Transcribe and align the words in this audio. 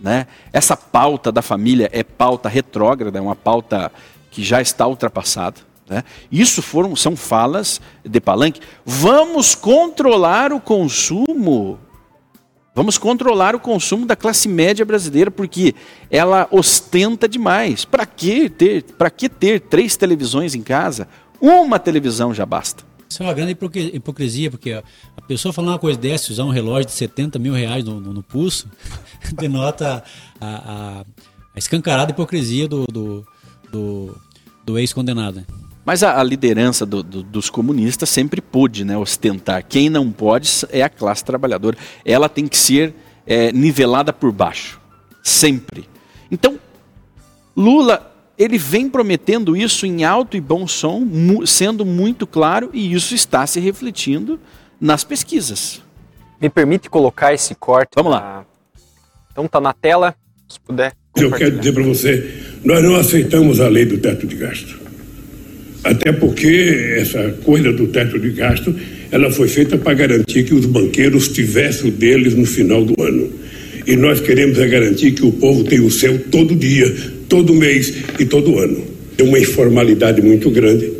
Né? 0.00 0.26
Essa 0.52 0.76
pauta 0.76 1.30
da 1.30 1.42
família 1.42 1.90
é 1.92 2.02
pauta 2.02 2.48
retrógrada, 2.48 3.18
é 3.18 3.22
uma 3.22 3.36
pauta 3.36 3.92
que 4.30 4.42
já 4.42 4.60
está 4.60 4.86
ultrapassada. 4.86 5.60
Né? 5.88 6.04
Isso 6.30 6.62
foram, 6.62 6.96
são 6.96 7.16
falas 7.16 7.80
de 8.04 8.20
Palanque. 8.20 8.60
Vamos 8.84 9.54
controlar 9.54 10.52
o 10.52 10.60
consumo. 10.60 11.78
Vamos 12.74 12.96
controlar 12.96 13.54
o 13.54 13.60
consumo 13.60 14.06
da 14.06 14.14
classe 14.14 14.48
média 14.48 14.84
brasileira, 14.84 15.30
porque 15.30 15.74
ela 16.10 16.46
ostenta 16.50 17.28
demais. 17.28 17.84
Para 17.84 18.06
que 18.06 18.48
ter, 18.48 18.84
para 18.96 19.10
que 19.10 19.28
ter 19.28 19.60
três 19.60 19.96
televisões 19.96 20.54
em 20.54 20.62
casa? 20.62 21.08
Uma 21.40 21.78
televisão 21.78 22.32
já 22.32 22.46
basta. 22.46 22.89
Isso 23.10 23.24
é 23.24 23.26
uma 23.26 23.34
grande 23.34 23.58
hipocrisia, 23.92 24.52
porque 24.52 24.72
a 24.72 24.84
pessoa 25.26 25.52
falar 25.52 25.72
uma 25.72 25.78
coisa 25.80 25.98
dessa, 25.98 26.30
usar 26.30 26.44
um 26.44 26.50
relógio 26.50 26.86
de 26.86 26.92
70 26.92 27.40
mil 27.40 27.52
reais 27.52 27.84
no, 27.84 27.98
no, 27.98 28.12
no 28.12 28.22
pulso, 28.22 28.70
denota 29.34 30.04
a, 30.40 30.46
a, 30.46 31.00
a, 31.00 31.58
escancarada 31.58 32.12
hipocrisia 32.12 32.68
do, 32.68 32.84
do, 32.84 33.26
do, 33.72 34.16
do 34.64 34.78
ex-condenado. 34.78 35.44
Mas 35.84 36.04
a, 36.04 36.20
a 36.20 36.22
liderança 36.22 36.86
do, 36.86 37.02
do, 37.02 37.24
dos 37.24 37.50
comunistas 37.50 38.08
sempre 38.08 38.40
pôde 38.40 38.84
né, 38.84 38.96
ostentar. 38.96 39.64
Quem 39.64 39.90
não 39.90 40.12
pode 40.12 40.48
é 40.70 40.82
a 40.82 40.88
classe 40.88 41.24
trabalhadora. 41.24 41.76
Ela 42.04 42.28
tem 42.28 42.46
que 42.46 42.56
ser 42.56 42.94
é, 43.26 43.50
nivelada 43.50 44.12
por 44.12 44.30
baixo. 44.30 44.80
Sempre. 45.20 45.88
Então, 46.30 46.60
Lula 47.56 48.08
ele 48.40 48.56
vem 48.56 48.88
prometendo 48.88 49.54
isso 49.54 49.84
em 49.84 50.02
alto 50.02 50.34
e 50.34 50.40
bom 50.40 50.66
som, 50.66 51.06
sendo 51.44 51.84
muito 51.84 52.26
claro, 52.26 52.70
e 52.72 52.94
isso 52.94 53.14
está 53.14 53.46
se 53.46 53.60
refletindo 53.60 54.40
nas 54.80 55.04
pesquisas. 55.04 55.82
Me 56.40 56.48
permite 56.48 56.88
colocar 56.88 57.34
esse 57.34 57.54
corte? 57.54 57.90
Vamos 57.94 58.12
lá. 58.12 58.46
Então 59.30 59.46
tá 59.46 59.60
na 59.60 59.74
tela, 59.74 60.14
se 60.48 60.58
puder. 60.58 60.94
Eu 61.14 61.30
quero 61.30 61.58
dizer 61.58 61.74
para 61.74 61.82
você, 61.82 62.32
nós 62.64 62.82
não 62.82 62.96
aceitamos 62.96 63.60
a 63.60 63.68
lei 63.68 63.84
do 63.84 63.98
teto 63.98 64.26
de 64.26 64.36
gasto. 64.36 64.80
Até 65.84 66.10
porque 66.10 66.94
essa 66.98 67.32
coisa 67.44 67.70
do 67.74 67.88
teto 67.88 68.18
de 68.18 68.30
gasto, 68.30 68.74
ela 69.10 69.30
foi 69.30 69.48
feita 69.48 69.76
para 69.76 69.92
garantir 69.92 70.44
que 70.44 70.54
os 70.54 70.64
banqueiros 70.64 71.28
tivessem 71.28 71.90
o 71.90 71.92
deles 71.92 72.34
no 72.34 72.46
final 72.46 72.86
do 72.86 73.02
ano. 73.02 73.30
E 73.86 73.96
nós 73.96 74.20
queremos 74.20 74.58
é 74.58 74.66
garantir 74.68 75.12
que 75.12 75.24
o 75.24 75.32
povo 75.32 75.64
tenha 75.64 75.82
o 75.82 75.90
seu 75.90 76.18
todo 76.30 76.54
dia, 76.54 76.92
todo 77.28 77.54
mês 77.54 77.92
e 78.18 78.24
todo 78.24 78.58
ano. 78.58 78.84
É 79.18 79.22
uma 79.22 79.38
informalidade 79.38 80.22
muito 80.22 80.50
grande, 80.50 80.90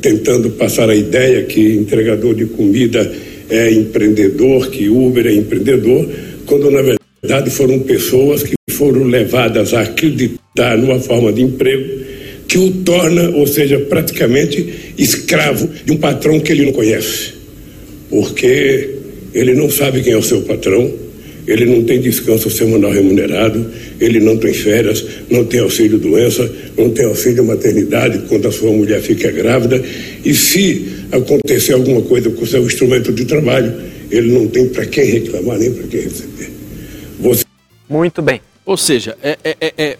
tentando 0.00 0.50
passar 0.50 0.88
a 0.88 0.94
ideia 0.94 1.42
que 1.44 1.60
entregador 1.74 2.34
de 2.34 2.46
comida 2.46 3.12
é 3.48 3.72
empreendedor, 3.72 4.70
que 4.70 4.88
Uber 4.88 5.26
é 5.26 5.34
empreendedor, 5.34 6.08
quando 6.44 6.70
na 6.70 6.82
verdade 6.82 7.50
foram 7.50 7.80
pessoas 7.80 8.42
que 8.42 8.54
foram 8.70 9.04
levadas 9.04 9.72
a 9.74 9.82
acreditar 9.82 10.76
numa 10.78 10.98
forma 11.00 11.32
de 11.32 11.42
emprego 11.42 12.06
que 12.46 12.58
o 12.58 12.70
torna, 12.70 13.30
ou 13.30 13.46
seja, 13.46 13.78
praticamente 13.80 14.94
escravo 14.96 15.68
de 15.84 15.92
um 15.92 15.96
patrão 15.96 16.38
que 16.38 16.52
ele 16.52 16.66
não 16.66 16.72
conhece. 16.72 17.34
Porque 18.08 18.90
ele 19.34 19.54
não 19.54 19.68
sabe 19.68 20.02
quem 20.02 20.12
é 20.12 20.16
o 20.16 20.22
seu 20.22 20.42
patrão, 20.42 20.92
ele 21.46 21.64
não 21.64 21.84
tem 21.84 22.00
descanso 22.00 22.50
semanal 22.50 22.90
remunerado, 22.90 23.70
ele 24.00 24.18
não 24.18 24.36
tem 24.36 24.52
férias, 24.52 25.04
não 25.30 25.44
tem 25.44 25.60
auxílio 25.60 25.98
doença, 25.98 26.50
não 26.76 26.90
tem 26.90 27.04
auxílio 27.04 27.44
maternidade 27.44 28.26
quando 28.28 28.48
a 28.48 28.52
sua 28.52 28.72
mulher 28.72 29.00
fica 29.00 29.30
grávida. 29.30 29.82
E 30.24 30.34
se 30.34 30.88
acontecer 31.12 31.74
alguma 31.74 32.02
coisa 32.02 32.30
com 32.30 32.42
o 32.42 32.46
seu 32.46 32.64
instrumento 32.64 33.12
de 33.12 33.24
trabalho, 33.24 33.72
ele 34.10 34.32
não 34.32 34.48
tem 34.48 34.68
para 34.68 34.86
quem 34.86 35.04
reclamar 35.04 35.58
nem 35.58 35.72
para 35.72 35.86
quem 35.86 36.00
receber. 36.00 36.50
Você... 37.20 37.44
Muito 37.88 38.20
bem. 38.20 38.40
Ou 38.64 38.76
seja, 38.76 39.16
é, 39.22 39.38
é, 39.44 39.56
é, 39.60 39.72
é, 39.78 39.96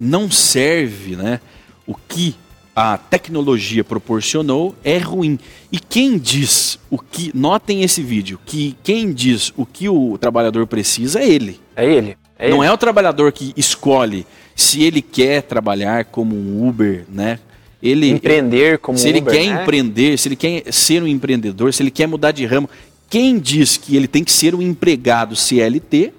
não 0.00 0.30
serve 0.30 1.14
né, 1.14 1.40
o 1.86 1.94
que 1.94 2.34
a 2.76 2.98
tecnologia 2.98 3.82
proporcionou 3.82 4.76
é 4.84 4.98
ruim. 4.98 5.38
E 5.72 5.80
quem 5.80 6.18
diz 6.18 6.78
o 6.90 6.98
que. 6.98 7.30
Notem 7.34 7.82
esse 7.82 8.02
vídeo, 8.02 8.38
que 8.44 8.76
quem 8.84 9.14
diz 9.14 9.50
o 9.56 9.64
que 9.64 9.88
o 9.88 10.18
trabalhador 10.18 10.66
precisa 10.66 11.20
é 11.20 11.26
ele. 11.26 11.58
É 11.74 11.90
ele. 11.90 12.18
É 12.38 12.50
Não 12.50 12.62
ele. 12.62 12.70
é 12.70 12.72
o 12.74 12.76
trabalhador 12.76 13.32
que 13.32 13.54
escolhe 13.56 14.26
se 14.54 14.82
ele 14.84 15.00
quer 15.00 15.42
trabalhar 15.42 16.04
como 16.04 16.36
um 16.36 16.68
Uber, 16.68 17.06
né? 17.08 17.38
Ele, 17.82 18.10
empreender 18.10 18.78
como 18.78 18.98
se 18.98 19.08
ele 19.08 19.20
Uber, 19.20 19.32
quer 19.32 19.46
né? 19.46 19.62
empreender, 19.62 20.18
se 20.18 20.28
ele 20.28 20.36
quer 20.36 20.70
ser 20.70 21.02
um 21.02 21.06
empreendedor, 21.06 21.72
se 21.72 21.82
ele 21.82 21.90
quer 21.90 22.06
mudar 22.06 22.32
de 22.32 22.44
ramo, 22.44 22.68
quem 23.08 23.38
diz 23.38 23.78
que 23.78 23.96
ele 23.96 24.08
tem 24.08 24.22
que 24.22 24.32
ser 24.32 24.54
um 24.54 24.60
empregado 24.60 25.34
CLT 25.34 26.12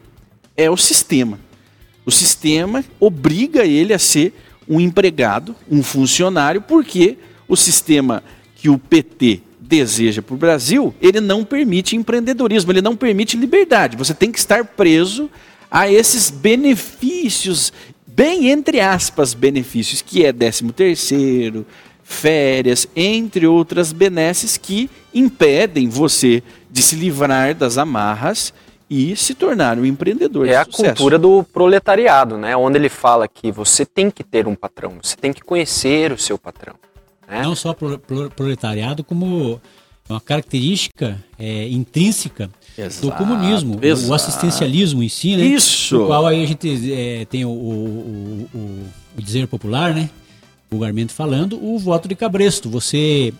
é 0.55 0.71
o 0.71 0.77
sistema. 0.77 1.39
O 2.03 2.11
sistema 2.11 2.83
obriga 2.99 3.65
ele 3.65 3.93
a 3.93 3.99
ser 3.99 4.33
um 4.67 4.79
empregado, 4.79 5.55
um 5.69 5.81
funcionário, 5.81 6.61
porque 6.61 7.17
o 7.47 7.55
sistema 7.55 8.23
que 8.55 8.69
o 8.69 8.77
PT 8.77 9.41
deseja 9.59 10.21
para 10.21 10.33
o 10.33 10.37
Brasil, 10.37 10.93
ele 11.01 11.19
não 11.19 11.43
permite 11.43 11.95
empreendedorismo, 11.95 12.71
ele 12.71 12.81
não 12.81 12.95
permite 12.95 13.37
liberdade. 13.37 13.97
Você 13.97 14.13
tem 14.13 14.31
que 14.31 14.39
estar 14.39 14.63
preso 14.63 15.29
a 15.69 15.91
esses 15.91 16.29
benefícios, 16.29 17.73
bem 18.05 18.49
entre 18.49 18.79
aspas, 18.79 19.33
benefícios, 19.33 20.01
que 20.01 20.25
é 20.25 20.31
13 20.31 20.71
terceiro, 20.71 21.65
férias, 22.03 22.87
entre 22.95 23.45
outras 23.45 23.91
benesses 23.91 24.57
que 24.57 24.89
impedem 25.13 25.89
você 25.89 26.41
de 26.71 26.81
se 26.81 26.95
livrar 26.95 27.53
das 27.53 27.77
amarras 27.77 28.53
e 28.89 29.15
se 29.15 29.33
tornar 29.33 29.77
um 29.77 29.85
empreendedor. 29.85 30.47
É 30.47 30.55
a 30.55 30.65
sucesso. 30.65 30.83
cultura 30.83 31.19
do 31.19 31.43
proletariado, 31.43 32.37
né? 32.37 32.55
Onde 32.55 32.77
ele 32.77 32.89
fala 32.89 33.27
que 33.27 33.51
você 33.51 33.85
tem 33.85 34.09
que 34.09 34.23
ter 34.23 34.47
um 34.47 34.55
patrão, 34.55 34.97
você 35.01 35.15
tem 35.15 35.33
que 35.33 35.41
conhecer 35.41 36.11
o 36.11 36.17
seu 36.17 36.37
patrão. 36.37 36.75
Né? 37.27 37.41
Não 37.41 37.55
só 37.55 37.73
pro, 37.73 37.99
pro, 37.99 38.29
proletariado, 38.31 39.03
como 39.03 39.59
uma 40.09 40.21
característica 40.21 41.21
é, 41.37 41.67
intrínseca 41.67 42.49
Exato, 42.77 43.07
do 43.07 43.11
comunismo, 43.11 43.79
exato. 43.81 44.11
o 44.11 44.13
assistencialismo 44.13 45.03
em 45.03 45.09
si, 45.09 45.35
né? 45.35 45.43
Isso. 45.43 45.97
Do 45.97 46.05
qual 46.05 46.25
aí 46.25 46.43
a 46.43 46.45
gente 46.45 46.93
é, 46.93 47.25
tem 47.25 47.43
o, 47.43 47.49
o, 47.49 48.49
o, 48.53 48.59
o 49.17 49.21
dizer 49.21 49.47
popular, 49.47 49.93
né? 49.93 50.09
Vulgarmente 50.69 51.13
falando, 51.13 51.61
o 51.61 51.77
voto 51.79 52.07
de 52.07 52.15
cabresto. 52.15 52.69
Você 52.69 53.33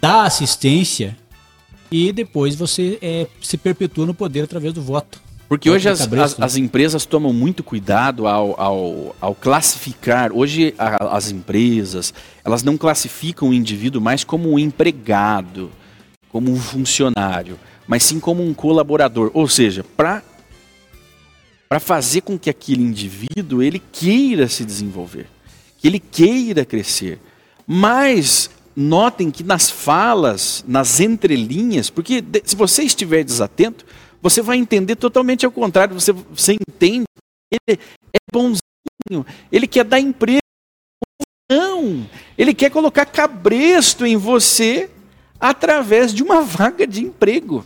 dá 0.00 0.24
assistência 0.24 1.16
e 1.90 2.12
depois 2.12 2.54
você 2.54 2.98
é, 3.00 3.26
se 3.40 3.56
perpetua 3.56 4.06
no 4.06 4.14
poder 4.14 4.42
através 4.42 4.72
do 4.72 4.82
voto. 4.82 5.20
Porque 5.48 5.68
Voto 5.68 5.76
hoje 5.76 5.88
as, 5.88 6.00
as, 6.00 6.36
né? 6.38 6.44
as 6.44 6.56
empresas 6.56 7.06
tomam 7.06 7.32
muito 7.32 7.62
cuidado 7.62 8.26
ao, 8.26 8.60
ao, 8.60 9.16
ao 9.20 9.34
classificar. 9.34 10.32
Hoje 10.32 10.74
a- 10.76 11.16
as 11.16 11.30
empresas 11.30 12.12
elas 12.44 12.62
não 12.64 12.76
classificam 12.76 13.50
o 13.50 13.54
indivíduo 13.54 14.00
mais 14.00 14.24
como 14.24 14.50
um 14.52 14.58
empregado, 14.58 15.70
como 16.30 16.50
um 16.50 16.56
funcionário, 16.56 17.58
mas 17.86 18.02
sim 18.02 18.18
como 18.18 18.44
um 18.44 18.52
colaborador. 18.52 19.30
Ou 19.34 19.48
seja, 19.48 19.84
para 19.96 20.22
para 21.68 21.80
fazer 21.80 22.20
com 22.22 22.38
que 22.38 22.48
aquele 22.50 22.82
indivíduo 22.82 23.60
ele 23.62 23.80
queira 23.92 24.48
se 24.48 24.64
desenvolver, 24.64 25.26
que 25.78 25.86
ele 25.88 25.98
queira 25.98 26.64
crescer. 26.64 27.18
Mas 27.66 28.48
notem 28.76 29.30
que 29.30 29.42
nas 29.42 29.70
falas, 29.70 30.62
nas 30.68 31.00
entrelinhas, 31.00 31.88
porque 31.88 32.22
se 32.44 32.54
você 32.54 32.82
estiver 32.82 33.24
desatento, 33.24 33.86
você 34.20 34.42
vai 34.42 34.58
entender 34.58 34.96
totalmente 34.96 35.46
ao 35.46 35.52
contrário. 35.52 35.98
Você, 35.98 36.12
você 36.12 36.56
entende 36.68 37.06
que 37.50 37.58
ele 37.66 37.80
é 38.12 38.18
bonzinho, 38.30 39.24
ele 39.50 39.66
quer 39.66 39.84
dar 39.84 39.98
emprego. 39.98 40.40
Não, 41.50 42.06
ele 42.36 42.52
quer 42.52 42.70
colocar 42.70 43.06
cabresto 43.06 44.04
em 44.04 44.16
você 44.16 44.90
através 45.40 46.12
de 46.12 46.22
uma 46.22 46.42
vaga 46.42 46.86
de 46.86 47.02
emprego. 47.02 47.64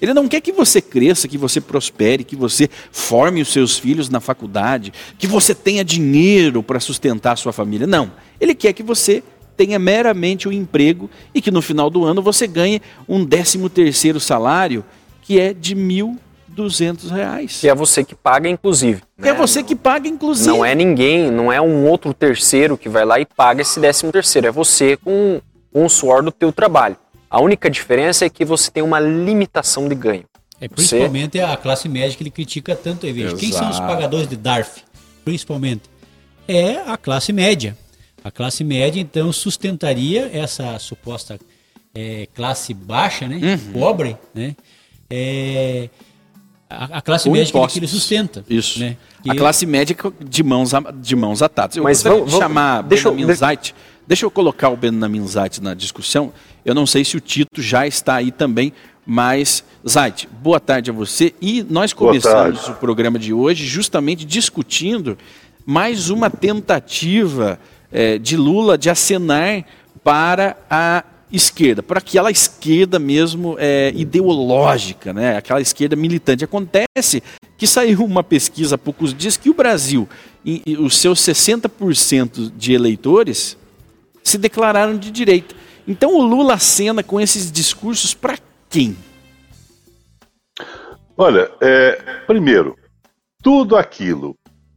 Ele 0.00 0.12
não 0.12 0.28
quer 0.28 0.40
que 0.40 0.52
você 0.52 0.82
cresça, 0.82 1.28
que 1.28 1.38
você 1.38 1.60
prospere, 1.60 2.24
que 2.24 2.36
você 2.36 2.68
forme 2.92 3.40
os 3.40 3.48
seus 3.48 3.78
filhos 3.78 4.10
na 4.10 4.20
faculdade, 4.20 4.92
que 5.16 5.26
você 5.26 5.54
tenha 5.54 5.84
dinheiro 5.84 6.62
para 6.62 6.80
sustentar 6.80 7.32
a 7.32 7.36
sua 7.36 7.52
família. 7.52 7.86
Não. 7.86 8.12
Ele 8.38 8.54
quer 8.54 8.72
que 8.72 8.82
você 8.82 9.22
tenha 9.56 9.78
meramente 9.78 10.48
o 10.48 10.52
emprego 10.52 11.08
e 11.34 11.40
que 11.40 11.50
no 11.50 11.62
final 11.62 11.88
do 11.88 12.04
ano 12.04 12.20
você 12.22 12.46
ganhe 12.46 12.80
um 13.08 13.24
13 13.24 13.68
terceiro 13.70 14.18
salário 14.20 14.84
que 15.22 15.40
é 15.40 15.54
de 15.54 15.74
1.200 15.74 17.10
reais. 17.10 17.58
Que 17.60 17.68
é 17.68 17.74
você 17.74 18.04
que 18.04 18.14
paga, 18.14 18.48
inclusive. 18.48 19.02
né? 19.16 19.30
É 19.30 19.34
você 19.34 19.62
que 19.62 19.74
paga, 19.74 20.08
inclusive. 20.08 20.48
Não 20.48 20.64
é 20.64 20.74
ninguém, 20.74 21.30
não 21.30 21.52
é 21.52 21.60
um 21.60 21.86
outro 21.88 22.12
terceiro 22.12 22.76
que 22.76 22.88
vai 22.88 23.04
lá 23.04 23.18
e 23.20 23.24
paga 23.26 23.62
esse 23.62 23.80
décimo 23.80 24.12
terceiro. 24.12 24.46
É 24.46 24.50
você 24.50 24.96
com, 24.96 25.40
com 25.72 25.84
o 25.84 25.88
suor 25.88 26.22
do 26.22 26.30
teu 26.30 26.52
trabalho. 26.52 26.96
A 27.30 27.40
única 27.40 27.68
diferença 27.70 28.24
é 28.24 28.28
que 28.28 28.44
você 28.44 28.70
tem 28.70 28.82
uma 28.82 29.00
limitação 29.00 29.88
de 29.88 29.94
ganho. 29.94 30.24
É 30.60 30.68
Você- 30.68 30.74
principalmente 30.74 31.40
a 31.40 31.56
classe 31.56 31.88
média 31.88 32.16
que 32.16 32.22
ele 32.22 32.30
critica 32.30 32.76
tanto 32.76 33.06
aí. 33.06 33.34
Quem 33.34 33.50
são 33.50 33.68
os 33.70 33.80
pagadores 33.80 34.28
de 34.28 34.36
DARF? 34.36 34.82
Principalmente. 35.24 35.82
É 36.46 36.76
a 36.86 36.96
classe 36.96 37.32
média. 37.32 37.76
A 38.24 38.30
classe 38.30 38.64
média, 38.64 38.98
então, 39.00 39.30
sustentaria 39.32 40.30
essa 40.32 40.78
suposta 40.78 41.38
é, 41.94 42.26
classe 42.34 42.72
baixa, 42.74 43.28
né? 43.28 43.36
Uhum. 43.36 43.72
Pobre, 43.72 44.16
né? 44.34 44.56
É, 45.10 45.88
A, 46.70 46.98
a 46.98 47.02
classe 47.02 47.24
Com 47.28 47.32
média 47.32 47.44
que 47.44 47.50
ele- 47.52 47.58
impostos. 47.58 47.72
que 47.74 47.78
ele 47.80 47.86
sustenta. 47.86 48.44
Isso. 48.48 48.80
Né? 48.80 48.96
A 49.28 49.32
Que- 49.32 49.38
classe 49.38 49.64
média 49.66 49.94
de 50.26 50.42
mãos, 50.42 50.74
a- 50.74 50.80
de 50.90 51.14
mãos 51.14 51.40
atadas. 51.42 51.76
Eu 51.76 51.84
Mas 51.84 52.02
vamos- 52.02 52.24
de 52.24 52.30
vamos- 52.32 52.38
chamar 52.42 52.82
deixa 52.82 53.08
eu- 53.08 53.12
Benjamin 53.14 53.34
Zait. 53.34 53.74
Deixa 54.08 54.24
eu 54.26 54.30
colocar 54.30 54.70
o 54.70 54.76
Benjamin 54.76 55.24
Zait 55.26 55.60
na 55.60 55.72
discussão. 55.74 56.32
Eu 56.64 56.74
não 56.74 56.84
sei 56.86 57.04
se 57.04 57.16
o 57.16 57.20
Tito 57.20 57.62
já 57.62 57.86
está 57.86 58.16
aí 58.16 58.32
também, 58.32 58.72
mas 59.06 59.62
Zait, 59.88 60.26
boa 60.42 60.58
tarde 60.58 60.90
a 60.90 60.92
você. 60.92 61.32
E 61.40 61.62
nós 61.62 61.92
começamos 61.92 62.66
o 62.68 62.72
programa 62.74 63.18
de 63.20 63.32
hoje 63.32 63.66
justamente 63.66 64.24
discutindo 64.24 65.16
mais 65.64 66.10
uma 66.10 66.28
tentativa 66.28 67.58
eh, 67.94 68.18
de 68.18 68.36
Lula 68.36 68.76
de 68.76 68.90
acenar 68.90 69.64
para 70.02 70.56
a 70.68 71.04
esquerda, 71.32 71.82
para 71.82 71.98
aquela 71.98 72.30
esquerda 72.30 72.98
mesmo 72.98 73.56
eh, 73.58 73.92
ideológica, 73.94 75.12
né? 75.12 75.36
aquela 75.36 75.60
esquerda 75.60 75.96
militante. 75.96 76.44
Acontece 76.44 77.22
que 77.56 77.66
saiu 77.66 78.04
uma 78.04 78.22
pesquisa 78.22 78.74
há 78.74 78.78
poucos 78.78 79.14
dias 79.14 79.36
que 79.36 79.48
o 79.48 79.54
Brasil, 79.54 80.08
e, 80.44 80.62
e 80.66 80.76
os 80.76 80.96
seus 80.98 81.20
60% 81.20 82.52
de 82.54 82.72
eleitores, 82.74 83.56
se 84.22 84.36
declararam 84.36 84.98
de 84.98 85.10
direita. 85.10 85.54
Então 85.86 86.14
o 86.14 86.22
Lula 86.22 86.54
acena 86.54 87.02
com 87.02 87.20
esses 87.20 87.50
discursos 87.50 88.12
para 88.12 88.38
quem? 88.68 88.96
Olha, 91.16 91.50
é, 91.60 91.92
primeiro, 92.26 92.76
tudo 93.42 93.76
aquilo 93.76 94.34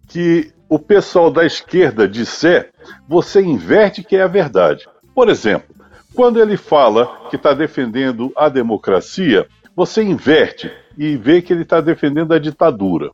que 0.08 0.52
o 0.70 0.78
pessoal 0.78 1.32
da 1.32 1.46
esquerda 1.46 2.08
disser, 2.08 2.72
você 3.08 3.42
inverte 3.42 4.04
que 4.04 4.16
é 4.16 4.22
a 4.22 4.28
verdade. 4.28 4.88
Por 5.16 5.30
exemplo, 5.30 5.76
quando 6.14 6.42
ele 6.42 6.58
fala 6.58 7.28
que 7.30 7.36
está 7.36 7.54
defendendo 7.54 8.32
a 8.36 8.50
democracia, 8.50 9.48
você 9.76 10.02
inverte 10.02 10.72
e 10.98 11.16
vê 11.16 11.42
que 11.42 11.54
ele 11.54 11.62
está 11.62 11.80
defendendo 11.80 12.34
a 12.34 12.40
ditadura. 12.40 13.12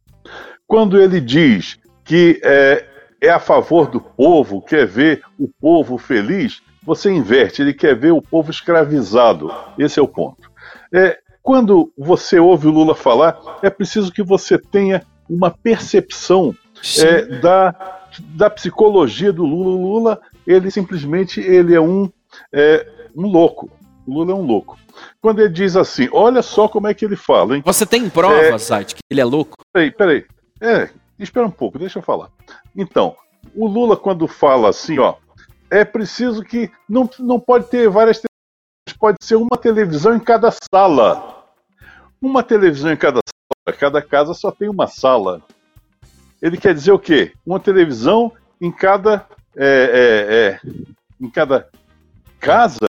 Quando 0.65 0.99
ele 0.99 1.19
diz 1.19 1.77
que 2.03 2.39
é, 2.43 2.85
é 3.21 3.29
a 3.29 3.39
favor 3.39 3.89
do 3.89 3.99
povo, 3.99 4.61
quer 4.61 4.87
ver 4.87 5.21
o 5.37 5.47
povo 5.47 5.97
feliz, 5.97 6.61
você 6.81 7.11
inverte, 7.11 7.61
ele 7.61 7.73
quer 7.73 7.95
ver 7.95 8.11
o 8.11 8.21
povo 8.21 8.51
escravizado. 8.51 9.51
Esse 9.77 9.99
é 9.99 10.03
o 10.03 10.07
ponto. 10.07 10.49
É, 10.93 11.17
quando 11.41 11.91
você 11.97 12.39
ouve 12.39 12.67
o 12.67 12.71
Lula 12.71 12.95
falar, 12.95 13.37
é 13.61 13.69
preciso 13.69 14.11
que 14.11 14.23
você 14.23 14.57
tenha 14.57 15.03
uma 15.29 15.51
percepção 15.51 16.55
é, 16.99 17.39
da, 17.39 18.02
da 18.21 18.49
psicologia 18.49 19.31
do 19.31 19.45
Lula. 19.45 19.71
O 19.71 19.81
Lula, 19.81 20.21
ele 20.45 20.69
simplesmente 20.71 21.39
ele 21.39 21.73
é 21.73 21.81
um, 21.81 22.09
é, 22.51 22.87
um 23.15 23.27
louco. 23.27 23.69
O 24.05 24.13
Lula 24.13 24.31
é 24.31 24.35
um 24.35 24.45
louco. 24.45 24.77
Quando 25.21 25.39
ele 25.39 25.49
diz 25.49 25.75
assim, 25.75 26.09
olha 26.11 26.41
só 26.41 26.67
como 26.67 26.87
é 26.87 26.93
que 26.93 27.05
ele 27.05 27.15
fala, 27.15 27.55
hein? 27.55 27.63
Você 27.65 27.85
tem 27.85 28.09
provas, 28.09 28.63
Zait, 28.63 28.93
que 28.95 29.01
ele 29.09 29.21
é 29.21 29.25
louco? 29.25 29.57
Peraí, 29.71 29.91
peraí. 29.91 30.25
É, 30.61 30.89
espera 31.17 31.45
um 31.45 31.51
pouco, 31.51 31.79
deixa 31.79 31.99
eu 31.99 32.03
falar. 32.03 32.29
Então, 32.75 33.15
o 33.55 33.67
Lula, 33.67 33.97
quando 33.97 34.27
fala 34.27 34.69
assim, 34.69 34.99
ó, 34.99 35.15
é 35.69 35.83
preciso 35.83 36.43
que. 36.43 36.69
Não, 36.87 37.09
não 37.19 37.39
pode 37.39 37.65
ter 37.65 37.89
várias 37.89 38.17
televisões, 38.17 38.99
pode 38.99 39.17
ser 39.21 39.35
uma 39.35 39.57
televisão 39.57 40.15
em 40.15 40.19
cada 40.19 40.49
sala. 40.51 41.43
Uma 42.21 42.43
televisão 42.43 42.91
em 42.91 42.97
cada 42.97 43.19
sala, 43.19 43.77
cada 43.77 44.01
casa 44.01 44.33
só 44.33 44.51
tem 44.51 44.69
uma 44.69 44.87
sala. 44.87 45.41
Ele 46.43 46.57
quer 46.57 46.75
dizer 46.75 46.91
o 46.91 46.99
quê? 46.99 47.31
Uma 47.45 47.59
televisão 47.59 48.31
em 48.61 48.71
cada. 48.71 49.25
é, 49.55 50.59
é, 50.61 50.69
é, 50.69 50.71
em 51.19 51.29
cada 51.29 51.67
casa. 52.39 52.85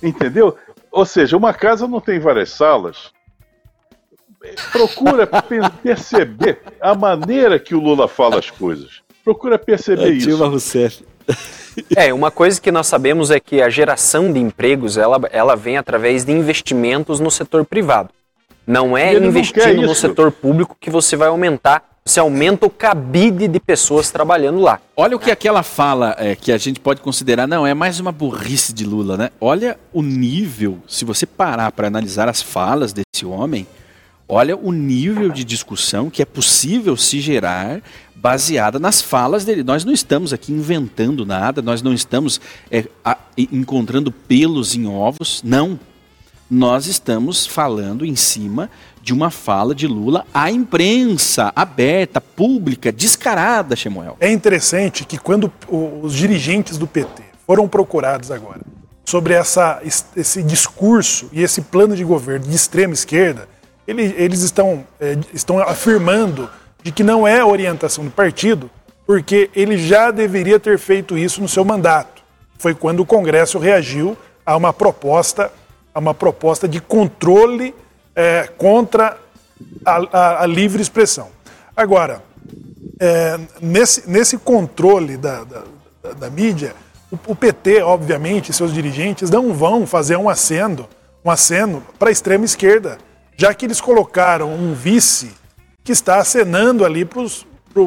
Entendeu? 0.00 0.56
Ou 0.92 1.04
seja, 1.04 1.36
uma 1.36 1.52
casa 1.52 1.88
não 1.88 2.00
tem 2.00 2.20
várias 2.20 2.50
salas 2.50 3.10
procura 4.72 5.26
pe- 5.26 5.58
perceber 5.82 6.60
a 6.80 6.94
maneira 6.94 7.58
que 7.58 7.74
o 7.74 7.80
Lula 7.80 8.08
fala 8.08 8.38
as 8.38 8.50
coisas. 8.50 9.00
Procura 9.24 9.58
perceber 9.58 10.12
isso. 10.12 10.36
Rousseff. 10.36 11.04
É, 11.96 12.12
uma 12.12 12.30
coisa 12.30 12.60
que 12.60 12.72
nós 12.72 12.86
sabemos 12.86 13.30
é 13.30 13.38
que 13.38 13.60
a 13.60 13.68
geração 13.68 14.32
de 14.32 14.40
empregos, 14.40 14.96
ela, 14.96 15.20
ela 15.30 15.54
vem 15.54 15.76
através 15.76 16.24
de 16.24 16.32
investimentos 16.32 17.20
no 17.20 17.30
setor 17.30 17.64
privado. 17.64 18.10
Não 18.66 18.96
é 18.96 19.10
Ele 19.10 19.20
não 19.20 19.28
investindo 19.28 19.82
no 19.82 19.94
setor 19.94 20.30
público 20.30 20.76
que 20.78 20.90
você 20.90 21.16
vai 21.16 21.28
aumentar, 21.28 21.84
você 22.08 22.20
aumenta 22.20 22.64
o 22.66 22.70
cabide 22.70 23.46
de 23.46 23.60
pessoas 23.60 24.10
trabalhando 24.10 24.60
lá. 24.60 24.80
Olha 24.96 25.14
o 25.14 25.18
que 25.20 25.30
aquela 25.30 25.62
fala 25.62 26.16
é, 26.18 26.34
que 26.34 26.50
a 26.50 26.56
gente 26.58 26.80
pode 26.80 27.00
considerar, 27.02 27.46
não, 27.46 27.66
é 27.66 27.74
mais 27.74 28.00
uma 28.00 28.10
burrice 28.10 28.72
de 28.72 28.84
Lula, 28.84 29.16
né? 29.16 29.30
Olha 29.40 29.78
o 29.92 30.02
nível, 30.02 30.78
se 30.88 31.04
você 31.04 31.26
parar 31.26 31.70
para 31.72 31.86
analisar 31.86 32.26
as 32.28 32.40
falas 32.40 32.94
desse 32.94 33.26
homem, 33.26 33.66
olha 34.26 34.56
o 34.56 34.72
nível 34.72 35.28
de 35.28 35.44
discussão 35.44 36.08
que 36.08 36.22
é 36.22 36.24
possível 36.24 36.96
se 36.96 37.20
gerar 37.20 37.82
baseada 38.14 38.78
nas 38.78 39.02
falas 39.02 39.44
dele. 39.44 39.62
Nós 39.62 39.84
não 39.84 39.92
estamos 39.92 40.32
aqui 40.32 40.50
inventando 40.50 41.26
nada, 41.26 41.60
nós 41.60 41.82
não 41.82 41.92
estamos 41.92 42.40
é, 42.70 42.86
a- 43.04 43.18
encontrando 43.36 44.10
pelos 44.10 44.74
em 44.74 44.86
ovos, 44.86 45.42
não. 45.44 45.78
Nós 46.50 46.86
estamos 46.86 47.46
falando 47.46 48.06
em 48.06 48.16
cima 48.16 48.70
de 49.08 49.14
uma 49.14 49.30
fala 49.30 49.74
de 49.74 49.86
Lula 49.86 50.26
à 50.34 50.50
imprensa, 50.50 51.50
aberta, 51.56 52.20
pública, 52.20 52.92
descarada, 52.92 53.74
Chemuel. 53.74 54.18
É 54.20 54.30
interessante 54.30 55.02
que 55.06 55.16
quando 55.16 55.50
os 56.02 56.12
dirigentes 56.12 56.76
do 56.76 56.86
PT 56.86 57.22
foram 57.46 57.66
procurados 57.66 58.30
agora 58.30 58.60
sobre 59.06 59.32
essa, 59.32 59.80
es- 59.82 60.04
esse 60.14 60.42
discurso 60.42 61.30
e 61.32 61.42
esse 61.42 61.62
plano 61.62 61.96
de 61.96 62.04
governo 62.04 62.46
de 62.46 62.54
extrema 62.54 62.92
esquerda, 62.92 63.48
ele- 63.86 64.14
eles 64.18 64.42
estão, 64.42 64.84
é, 65.00 65.16
estão 65.32 65.58
afirmando 65.58 66.50
de 66.82 66.92
que 66.92 67.02
não 67.02 67.26
é 67.26 67.40
a 67.40 67.46
orientação 67.46 68.04
do 68.04 68.10
partido, 68.10 68.70
porque 69.06 69.48
ele 69.56 69.78
já 69.78 70.10
deveria 70.10 70.60
ter 70.60 70.78
feito 70.78 71.16
isso 71.16 71.40
no 71.40 71.48
seu 71.48 71.64
mandato. 71.64 72.22
Foi 72.58 72.74
quando 72.74 73.00
o 73.00 73.06
Congresso 73.06 73.58
reagiu 73.58 74.18
a 74.44 74.54
uma 74.54 74.70
proposta, 74.74 75.50
a 75.94 75.98
uma 75.98 76.12
proposta 76.12 76.68
de 76.68 76.78
controle 76.78 77.74
é, 78.18 78.48
contra 78.58 79.16
a, 79.84 79.96
a- 80.12 80.42
a 80.42 80.46
livre 80.46 80.82
expressão. 80.82 81.28
Agora, 81.76 82.20
é, 82.98 83.38
nesse, 83.62 84.10
nesse 84.10 84.36
controle 84.36 85.16
da, 85.16 85.44
da, 85.44 85.62
da- 86.02 86.12
da 86.14 86.30
mídia, 86.30 86.74
o, 87.12 87.18
o 87.28 87.34
PT, 87.36 87.80
obviamente, 87.82 88.52
seus 88.52 88.74
dirigentes 88.74 89.30
não 89.30 89.54
vão 89.54 89.86
fazer 89.86 90.16
um 90.16 90.28
aceno, 90.28 90.88
um 91.24 91.30
aceno 91.30 91.80
para 91.96 92.08
a 92.08 92.12
extrema 92.12 92.44
esquerda, 92.44 92.98
já 93.36 93.54
que 93.54 93.64
eles 93.66 93.80
colocaram 93.80 94.52
um 94.52 94.74
vice 94.74 95.30
que 95.84 95.92
está 95.92 96.16
acenando 96.18 96.84
ali 96.84 97.04
para 97.04 97.22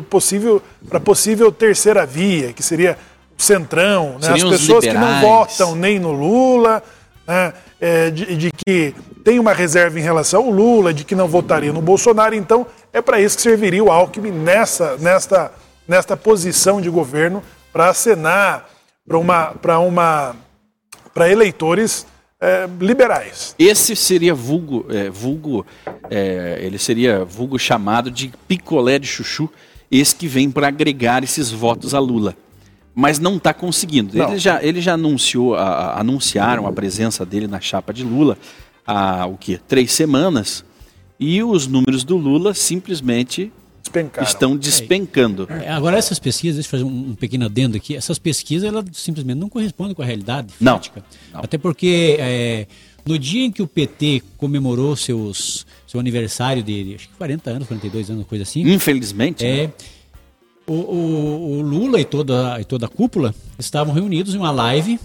possível, 0.10 0.62
a 0.92 1.00
possível 1.00 1.52
terceira 1.52 2.06
via, 2.06 2.54
que 2.54 2.64
seria 2.64 2.98
o 3.38 3.42
centrão, 3.42 4.12
né? 4.18 4.28
as 4.34 4.40
pessoas 4.62 4.86
que 4.86 4.98
não 4.98 5.22
votam 5.22 5.76
nem 5.76 6.00
no 6.00 6.14
Lula, 6.14 6.82
né? 7.32 7.54
É, 7.80 8.10
de, 8.12 8.36
de 8.36 8.52
que 8.52 8.94
tem 9.24 9.40
uma 9.40 9.54
reserva 9.54 9.98
em 9.98 10.04
relação 10.04 10.44
ao 10.44 10.50
Lula, 10.50 10.94
de 10.94 11.06
que 11.06 11.16
não 11.16 11.30
votaria 11.30 11.72
no 11.72 11.82
Bolsonaro. 11.82 12.36
Então, 12.36 12.68
é 12.92 13.02
para 13.02 13.22
isso 13.22 13.38
que 13.38 13.42
serviria 13.42 13.82
o 13.82 13.90
Alckmin 13.90 14.32
nessa, 14.32 14.98
nesta, 14.98 15.54
nesta 15.88 16.18
posição 16.18 16.82
de 16.82 16.90
governo 16.90 17.42
para 17.72 17.90
acenar 17.90 18.70
para 19.08 19.18
uma, 19.18 19.46
para 19.54 19.80
uma, 19.80 20.36
para 21.14 21.30
eleitores 21.30 22.06
é, 22.42 22.68
liberais. 22.80 23.56
Esse 23.58 23.96
seria 23.96 24.34
vulgo, 24.34 24.86
é, 24.90 25.10
vulgo 25.10 25.66
é, 26.10 26.60
ele 26.62 26.78
seria 26.78 27.24
vulgo 27.24 27.58
chamado 27.58 28.12
de 28.12 28.34
picolé 28.46 29.00
de 29.00 29.08
chuchu, 29.08 29.50
esse 29.90 30.14
que 30.14 30.28
vem 30.28 30.52
para 30.52 30.68
agregar 30.68 31.24
esses 31.24 31.50
votos 31.50 31.94
a 31.94 32.00
Lula. 32.00 32.36
Mas 32.94 33.20
não 33.20 33.38
está 33.38 33.54
conseguindo. 33.54 34.18
Não. 34.18 34.30
Ele 34.30 34.38
já, 34.40 34.62
ele 34.64 34.82
já 34.82 34.94
anunciou, 34.94 35.56
a- 35.56 36.00
anunciaram 36.00 36.68
a 36.68 36.72
presença 36.74 37.26
dele 37.26 37.48
na 37.48 37.60
chapa 37.62 37.94
de 37.94 38.04
Lula 38.04 38.38
há 38.86 39.26
o 39.26 39.38
quê? 39.38 39.60
Três 39.68 39.92
semanas. 39.94 40.64
E 41.20 41.42
os 41.44 41.68
números 41.68 42.04
do 42.04 42.18
Lula 42.18 42.54
simplesmente 42.54 43.52
Despencaram. 43.82 44.28
estão 44.28 44.58
despencando. 44.58 45.48
É, 45.50 45.70
Agora, 45.70 45.98
essas 45.98 46.20
pesquisas, 46.20 46.56
deixa 46.56 46.68
eu 46.68 46.72
fazer 46.72 46.84
um, 46.84 47.12
um 47.12 47.16
pequeno 47.16 47.46
adendo 47.46 47.78
aqui, 47.78 47.96
essas 47.96 48.20
pesquisas 48.20 48.68
elas 48.68 48.84
simplesmente 48.94 49.38
não 49.38 49.48
correspondem 49.48 49.94
com 49.96 50.02
a 50.02 50.06
realidade 50.06 50.54
Não, 50.60 50.74
fática. 50.74 51.04
não. 51.34 51.42
Até 51.42 51.58
porque 51.58 52.18
é, 52.20 52.68
no 53.06 53.18
dia 53.18 53.46
em 53.46 53.52
que 53.52 53.62
o 53.62 53.68
PT 53.68 54.22
comemorou 54.38 54.96
seus, 54.96 55.66
seu 55.88 56.00
aniversário 56.00 56.62
de 56.64 56.96
acho 56.96 57.08
que 57.08 57.16
40 57.16 57.50
anos, 57.52 57.68
42 57.68 58.10
anos, 58.10 58.26
coisa 58.28 58.44
assim, 58.44 58.62
Infelizmente, 58.70 59.44
né? 59.44 59.72
O, 60.72 60.96
o- 60.96 61.58
o 61.58 61.62
Lula 61.62 62.00
e 62.00 62.06
toda, 62.06 62.60
e 62.60 62.64
toda 62.66 62.86
a 62.86 62.90
cúpula 62.90 63.34
estavam 63.60 63.94
reunidos 63.94 64.34
em 64.36 64.38
uma 64.38 64.52
live 64.52 65.00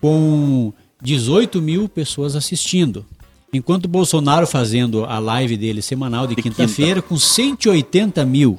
com 0.00 0.72
18 1.02 1.60
mil 1.60 1.88
pessoas 1.88 2.36
assistindo. 2.36 3.04
Enquanto 3.52 3.84
o 3.84 3.88
Bolsonaro 3.88 4.46
fazendo 4.46 5.04
a 5.04 5.18
live 5.18 5.56
dele 5.56 5.82
semanal 5.82 6.26
de, 6.26 6.34
De 6.34 6.42
quinta-feira 6.42 7.02
com 7.02 7.16
180 7.18 8.24
mil. 8.24 8.58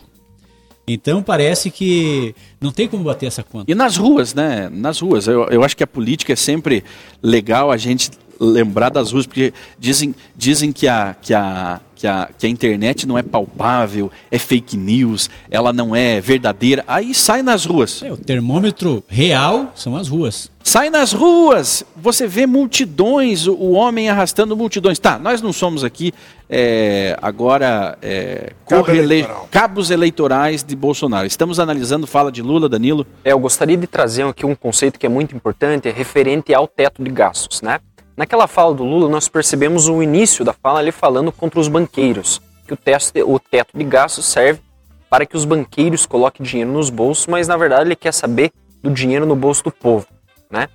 Então 0.88 1.24
parece 1.24 1.72
que 1.72 2.36
não 2.62 2.72
tem 2.72 2.88
como 2.88 3.04
bater 3.06 3.26
essa 3.28 3.42
conta. 3.42 3.72
E 3.72 3.74
nas 3.76 3.96
ruas, 3.98 4.34
né? 4.34 4.70
Nas 4.70 5.00
ruas. 5.00 5.28
Eu, 5.28 5.46
eu 5.46 5.64
acho 5.64 5.76
que 5.76 5.84
a 5.84 5.88
política 5.88 6.34
é 6.34 6.36
sempre 6.36 6.84
legal 7.24 7.72
a 7.72 7.78
gente 7.78 8.12
lembrar 8.40 8.90
das 8.90 9.12
ruas, 9.12 9.26
porque 9.26 9.54
dizem, 9.80 10.14
dizem 10.36 10.72
que, 10.74 10.88
a, 10.88 11.16
que, 11.20 11.34
a, 11.34 11.80
que 12.04 12.08
a, 12.08 12.30
que 12.38 12.46
a 12.46 12.50
internet 12.50 13.08
não 13.08 13.18
é 13.18 13.24
palpável, 13.24 14.12
é 14.30 14.38
fake 14.38 14.76
news, 14.76 15.30
ela 15.50 15.72
não 15.72 15.96
é 15.96 16.20
verdadeira, 16.20 16.84
aí 16.86 17.16
sai 17.16 17.42
nas 17.42 17.64
ruas. 17.64 18.04
É, 18.04 18.12
o 18.12 18.18
termômetro 18.18 19.02
real 19.08 19.72
são 19.74 19.96
as 19.96 20.10
ruas. 20.10 20.52
Sai 20.62 20.90
nas 20.90 21.14
ruas, 21.14 21.86
você 21.96 22.28
vê 22.28 22.46
multidões, 22.46 23.48
o, 23.48 23.72
homem 23.72 24.10
arrastando 24.10 24.56
multidões. 24.56 25.00
Tá, 25.00 25.18
nós 25.18 25.42
não 25.42 25.54
somos 25.54 25.82
aqui 25.82 26.14
é, 26.50 27.18
agora 27.22 27.98
é, 28.02 28.52
Cabo 28.68 28.84
correle- 28.84 29.26
cabos 29.50 29.90
eleitorais 29.90 30.62
de 30.62 30.76
Bolsonaro. 30.76 31.26
Estamos 31.26 31.58
analisando 31.58 32.06
fala 32.06 32.34
de 32.34 32.42
Lula, 32.42 32.68
Danilo. 32.68 33.08
É, 33.24 33.32
eu 33.32 33.40
gostaria 33.40 33.78
de 33.78 33.88
trazer 33.88 34.26
aqui 34.26 34.46
um 34.46 34.56
conceito 34.56 35.00
que 35.00 35.06
é 35.06 35.10
muito 35.10 35.34
importante, 35.34 35.88
é 35.88 35.92
referente 35.92 36.54
ao 36.54 36.68
teto 36.68 37.02
de 37.02 37.10
gastos, 37.10 37.62
né? 37.62 37.80
Naquela 38.16 38.48
fala 38.48 38.74
do 38.74 38.84
Lula, 38.84 39.10
nós 39.10 39.28
percebemos 39.28 39.88
o 39.88 40.02
início 40.04 40.46
da 40.46 40.54
fala 40.54 40.80
ali 40.80 40.92
falando 40.92 41.32
contra 41.32 41.60
os 41.60 41.68
banqueiros, 41.68 42.42
que 42.68 42.74
o 42.74 42.78
teto, 42.78 43.12
o 43.26 43.40
teto 43.40 43.78
de 43.78 43.84
gastos 43.84 44.26
serve 44.26 44.62
para 45.10 45.26
que 45.26 45.36
os 45.36 45.46
banqueiros 45.46 46.06
coloquem 46.06 46.46
dinheiro 46.46 46.72
nos 46.72 46.90
bolsos, 46.90 47.28
mas 47.28 47.48
na 47.48 47.58
verdade 47.58 47.88
ele 47.88 47.96
quer 47.96 48.14
saber 48.14 48.52
do 48.82 48.90
dinheiro 48.92 49.26
no 49.26 49.36
bolso 49.36 49.64
do 49.64 49.72
povo, 49.72 50.06
né? 50.50 50.68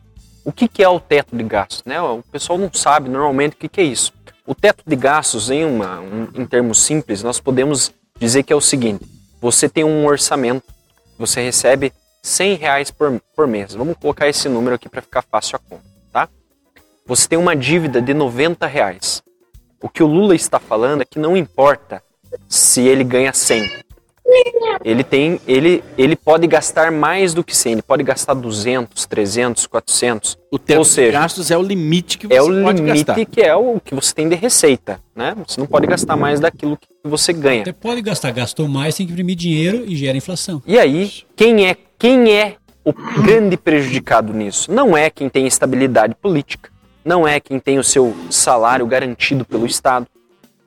O 0.44 0.52
que, 0.52 0.66
que 0.66 0.82
é 0.82 0.88
o 0.88 0.98
teto 0.98 1.36
de 1.36 1.42
gastos? 1.44 1.82
Né? 1.84 2.00
O 2.00 2.22
pessoal 2.32 2.58
não 2.58 2.70
sabe 2.72 3.08
normalmente 3.10 3.52
o 3.54 3.56
que, 3.56 3.68
que 3.68 3.80
é 3.80 3.84
isso. 3.84 4.12
O 4.46 4.54
teto 4.54 4.82
de 4.86 4.96
gastos, 4.96 5.50
em, 5.50 5.64
uma, 5.64 6.00
um- 6.00 6.28
em 6.34 6.46
termos 6.46 6.78
simples, 6.82 7.22
nós 7.22 7.38
podemos 7.38 7.92
dizer 8.18 8.42
que 8.44 8.52
é 8.52 8.56
o 8.56 8.60
seguinte: 8.60 9.04
você 9.42 9.68
tem 9.68 9.84
um 9.84 10.06
orçamento, 10.06 10.64
você 11.18 11.42
recebe 11.42 11.92
100 12.22 12.54
reais 12.54 12.90
por, 12.90 13.20
por 13.36 13.46
mês. 13.46 13.74
Vamos 13.74 13.96
colocar 13.98 14.26
esse 14.26 14.48
número 14.48 14.74
aqui 14.74 14.88
para 14.88 15.02
ficar 15.02 15.22
fácil 15.22 15.56
a 15.56 15.58
conta? 15.58 15.87
Você 17.08 17.26
tem 17.26 17.38
uma 17.38 17.56
dívida 17.56 18.02
de 18.02 18.12
90 18.12 18.66
reais. 18.66 19.22
O 19.82 19.88
que 19.88 20.02
o 20.02 20.06
Lula 20.06 20.34
está 20.34 20.60
falando 20.60 21.00
é 21.00 21.06
que 21.06 21.18
não 21.18 21.34
importa 21.34 22.02
se 22.46 22.82
ele 22.86 23.02
ganha 23.02 23.32
100. 23.32 23.66
Ele 24.84 25.02
tem, 25.02 25.40
ele, 25.48 25.82
ele 25.96 26.14
pode 26.14 26.46
gastar 26.46 26.92
mais 26.92 27.32
do 27.32 27.42
que 27.42 27.56
100. 27.56 27.72
Ele 27.72 27.82
pode 27.82 28.02
gastar 28.02 28.34
200, 28.34 29.06
300, 29.06 29.66
400. 29.66 30.36
O 30.52 30.58
teto 30.58 30.78
Ou 30.80 30.84
seja, 30.84 31.06
de 31.06 31.12
gastos 31.12 31.50
é 31.50 31.56
o 31.56 31.62
limite 31.62 32.18
que 32.18 32.26
você 32.26 32.34
é 32.34 32.42
o 32.42 32.62
pode 32.62 32.82
limite 32.82 33.04
gastar. 33.06 33.24
que 33.24 33.40
é 33.40 33.56
o 33.56 33.80
que 33.80 33.94
você 33.94 34.14
tem 34.14 34.28
de 34.28 34.34
receita, 34.34 35.00
né? 35.16 35.34
Você 35.46 35.58
não 35.58 35.66
pode 35.66 35.86
gastar 35.86 36.14
mais 36.14 36.40
daquilo 36.40 36.76
que 36.76 36.88
você 37.02 37.32
ganha. 37.32 37.62
Até 37.62 37.72
pode 37.72 38.02
gastar, 38.02 38.30
gastou 38.32 38.68
mais, 38.68 38.96
tem 38.96 39.06
que 39.06 39.12
imprimir 39.12 39.34
dinheiro 39.34 39.82
e 39.86 39.96
gera 39.96 40.18
inflação. 40.18 40.62
E 40.66 40.78
aí, 40.78 41.10
quem 41.34 41.66
é, 41.66 41.74
quem 41.98 42.30
é 42.36 42.56
o 42.84 42.92
grande 43.22 43.56
prejudicado 43.56 44.34
nisso? 44.34 44.70
Não 44.70 44.94
é 44.94 45.08
quem 45.08 45.30
tem 45.30 45.46
estabilidade 45.46 46.14
política, 46.14 46.70
não 47.08 47.26
é 47.26 47.40
quem 47.40 47.58
tem 47.58 47.78
o 47.78 47.82
seu 47.84 48.14
salário 48.30 48.86
garantido 48.86 49.42
pelo 49.44 49.64
Estado, 49.64 50.06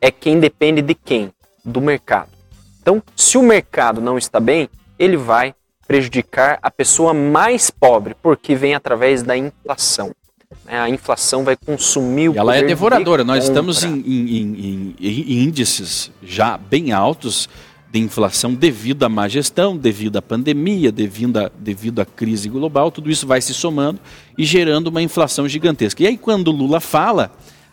é 0.01 0.09
quem 0.09 0.39
depende 0.39 0.81
de 0.81 0.95
quem? 0.95 1.31
Do 1.63 1.79
mercado. 1.79 2.29
Então, 2.81 3.01
se 3.15 3.37
o 3.37 3.43
mercado 3.43 4.01
não 4.01 4.17
está 4.17 4.39
bem, 4.39 4.67
ele 4.97 5.15
vai 5.15 5.53
prejudicar 5.87 6.57
a 6.63 6.71
pessoa 6.71 7.13
mais 7.13 7.69
pobre, 7.69 8.15
porque 8.23 8.55
vem 8.55 8.73
através 8.73 9.21
da 9.21 9.37
inflação. 9.37 10.11
né? 10.65 10.79
A 10.79 10.89
inflação 10.89 11.43
vai 11.45 11.55
consumir 11.55 12.29
o 12.29 12.33
E 12.33 12.37
ela 12.37 12.53
é 12.53 12.57
poder 12.57 12.67
de 12.67 12.73
devoradora. 12.73 13.23
Nós 13.23 13.43
estamos 13.45 13.83
em- 13.83 13.99
em- 13.99 14.35
em- 14.39 14.95
em 14.99 15.43
índices 15.43 16.11
já 16.23 16.57
bem 16.57 16.91
altos 16.91 17.47
de 17.91 17.99
inflação 17.99 18.53
devido 18.53 19.03
à 19.03 19.09
má 19.09 19.27
gestão, 19.27 19.75
devido 19.75 20.15
à 20.17 20.21
pandemia, 20.21 20.91
devido 20.91 21.37
à, 21.37 21.51
devido 21.59 21.99
à 21.99 22.05
crise 22.05 22.47
global. 22.47 22.89
Tudo 22.89 23.11
isso 23.11 23.27
vai 23.27 23.41
se 23.41 23.53
somando 23.53 23.99
e 24.37 24.45
gerando 24.45 24.87
uma 24.87 25.01
inflação 25.01 25.47
gigantesca. 25.47 26.01
E 26.01 26.07
aí, 26.07 26.17
quando 26.17 26.51
Lula 26.51 26.79
fala, 26.79 27.31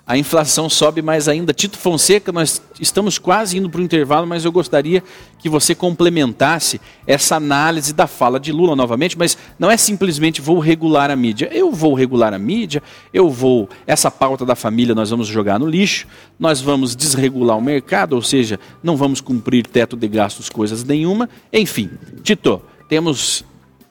a 0.09 0.17
inflação 0.17 0.71
sobe 0.71 1.03
mais 1.03 1.29
ainda. 1.29 1.53
Tito 1.53 1.77
Fonseca, 1.77 2.33
nós 2.33 2.63
estamos 2.81 3.19
quase 3.19 3.59
indo 3.59 3.69
para 3.69 3.79
o 3.79 3.85
intervalo, 3.85 4.27
mas 4.27 4.43
eu 4.43 4.51
gostaria 4.51 5.03
que 5.39 5.51
você 5.51 5.75
complementasse 5.75 6.81
essa 7.07 7.37
análise 7.37 7.93
da 7.93 8.07
fala 8.07 8.41
de 8.41 8.51
Lula 8.51 8.75
novamente, 8.75 9.19
mas 9.19 9.37
não 9.59 9.71
é 9.71 9.77
simplesmente 9.77 10.41
vou 10.41 10.61
regular 10.61 11.11
a 11.11 11.17
mídia. 11.17 11.51
Eu 11.53 11.71
vou 11.71 11.93
regular 11.93 12.33
a 12.33 12.39
mídia, 12.39 12.83
eu 13.13 13.29
vou. 13.29 13.69
Essa 13.87 14.11
pauta 14.11 14.47
da 14.47 14.55
família 14.55 14.95
nós 14.95 15.11
vamos 15.11 15.29
jogar 15.29 15.59
no 15.59 15.67
lixo, 15.67 16.07
nós 16.41 16.59
vamos 16.59 16.97
desregular 16.97 17.59
o 17.59 17.63
mercado, 17.63 18.15
ou 18.15 18.23
seja, 18.23 18.59
não 18.83 18.97
vamos 18.97 19.21
cumprir 19.21 19.67
teto 19.67 19.95
de 19.95 20.09
gastos, 20.09 20.49
coisas 20.49 20.83
nenhuma. 20.85 21.29
Enfim, 21.53 21.91
Tito, 22.23 22.63
temos 22.89 23.45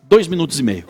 dois 0.09 0.27
minutos 0.27 0.59
e 0.59 0.63
meio. 0.63 0.85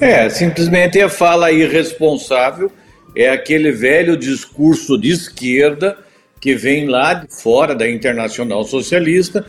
É, 0.00 0.28
simplesmente 0.28 1.00
a 1.00 1.08
fala 1.08 1.52
irresponsável 1.52 2.72
é 3.14 3.28
aquele 3.28 3.72
velho 3.72 4.16
discurso 4.16 4.98
de 4.98 5.10
esquerda 5.10 5.96
que 6.40 6.54
vem 6.54 6.86
lá 6.86 7.14
de 7.14 7.32
fora 7.34 7.74
da 7.74 7.88
Internacional 7.88 8.64
Socialista 8.64 9.44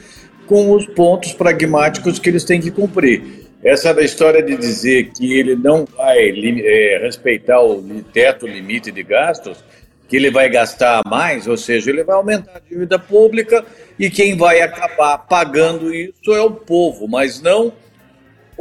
com 0.46 0.72
os 0.72 0.86
pontos 0.86 1.34
pragmáticos 1.34 2.20
que 2.20 2.30
eles 2.30 2.44
têm 2.44 2.62
que 2.62 2.70
cumprir. 2.70 3.44
Essa 3.64 3.94
da 3.94 4.04
história 4.04 4.44
de 4.44 4.58
dizer 4.58 5.12
que 5.12 5.40
ele 5.40 5.56
não 5.56 5.86
vai 5.86 6.30
é, 6.30 7.00
respeitar 7.02 7.62
o 7.62 7.82
teto 8.14 8.46
limite 8.46 8.92
de 8.92 9.02
gastos, 9.02 9.64
que 10.08 10.18
ele 10.18 10.30
vai 10.30 10.50
gastar 10.50 11.02
mais, 11.08 11.48
ou 11.48 11.56
seja, 11.56 11.90
ele 11.90 12.04
vai 12.04 12.16
aumentar 12.16 12.58
a 12.58 12.60
dívida 12.60 13.00
pública 13.00 13.66
e 13.98 14.10
quem 14.10 14.36
vai 14.36 14.62
acabar 14.62 15.18
pagando 15.18 15.94
isso 15.94 16.34
é 16.34 16.42
o 16.42 16.52
povo, 16.52 17.08
mas 17.08 17.42
não 17.42 17.74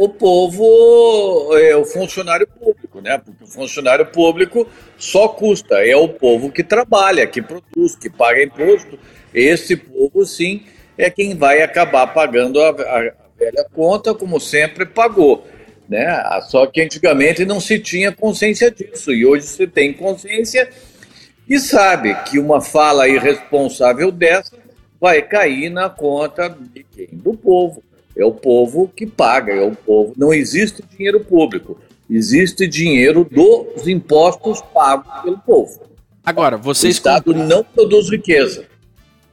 o 0.05 0.09
povo, 0.09 1.57
é 1.57 1.77
o 1.77 1.85
funcionário 1.85 2.47
público, 2.47 3.01
né? 3.01 3.19
Porque 3.19 3.45
o 3.45 3.47
funcionário 3.47 4.07
público 4.07 4.67
só 4.97 5.29
custa, 5.29 5.77
é 5.87 5.97
o 5.97 6.09
povo 6.09 6.51
que 6.51 6.65
trabalha, 6.65 7.27
que 7.27 7.41
produz, 7.43 7.95
que 7.97 8.11
paga 8.11 8.43
imposto. 8.43 8.99
Esse 9.35 9.77
povo, 9.77 10.25
sim, 10.25 10.63
é 10.99 11.09
quem 11.11 11.37
vai 11.37 11.63
acabar 11.63 12.07
pagando 12.09 12.61
a, 12.61 12.71
a- 12.71 13.13
velha 13.39 13.65
conta, 13.75 14.15
como 14.15 14.39
sempre 14.41 14.85
pagou. 14.87 15.47
Né? 15.89 16.07
Ah, 16.07 16.41
Só 16.41 16.67
que 16.67 16.81
antigamente 16.81 17.45
não 17.45 17.61
se 17.61 17.79
tinha 17.79 18.13
consciência 18.13 18.71
disso, 18.71 19.13
e 19.13 19.27
hoje 19.27 19.47
se 19.47 19.67
tem 19.67 19.93
consciência 19.93 20.69
e 21.49 21.59
sabe 21.59 22.15
que 22.25 22.39
uma 22.39 22.61
fala 22.61 23.09
irresponsável 23.09 24.11
dessa 24.11 24.57
vai 25.01 25.21
cair 25.23 25.69
na 25.71 25.91
conta 25.91 26.49
de 26.49 26.85
quem? 26.85 27.09
Do 27.13 27.35
povo. 27.35 27.83
É 28.17 28.25
o 28.25 28.33
povo 28.33 28.91
que 28.95 29.07
paga, 29.07 29.53
é 29.53 29.65
o 29.65 29.75
povo. 29.75 30.13
Não 30.17 30.33
existe 30.33 30.83
dinheiro 30.97 31.21
público, 31.21 31.79
existe 32.09 32.67
dinheiro 32.67 33.27
dos 33.31 33.89
impostos 33.89 34.61
pagos 34.75 35.23
pelo 35.23 35.39
povo. 35.39 35.81
Agora, 36.25 36.57
O 36.57 36.61
vocês 36.61 36.97
Estado 36.97 37.35
não 37.35 37.65
produz 37.65 38.11
riqueza. 38.11 38.67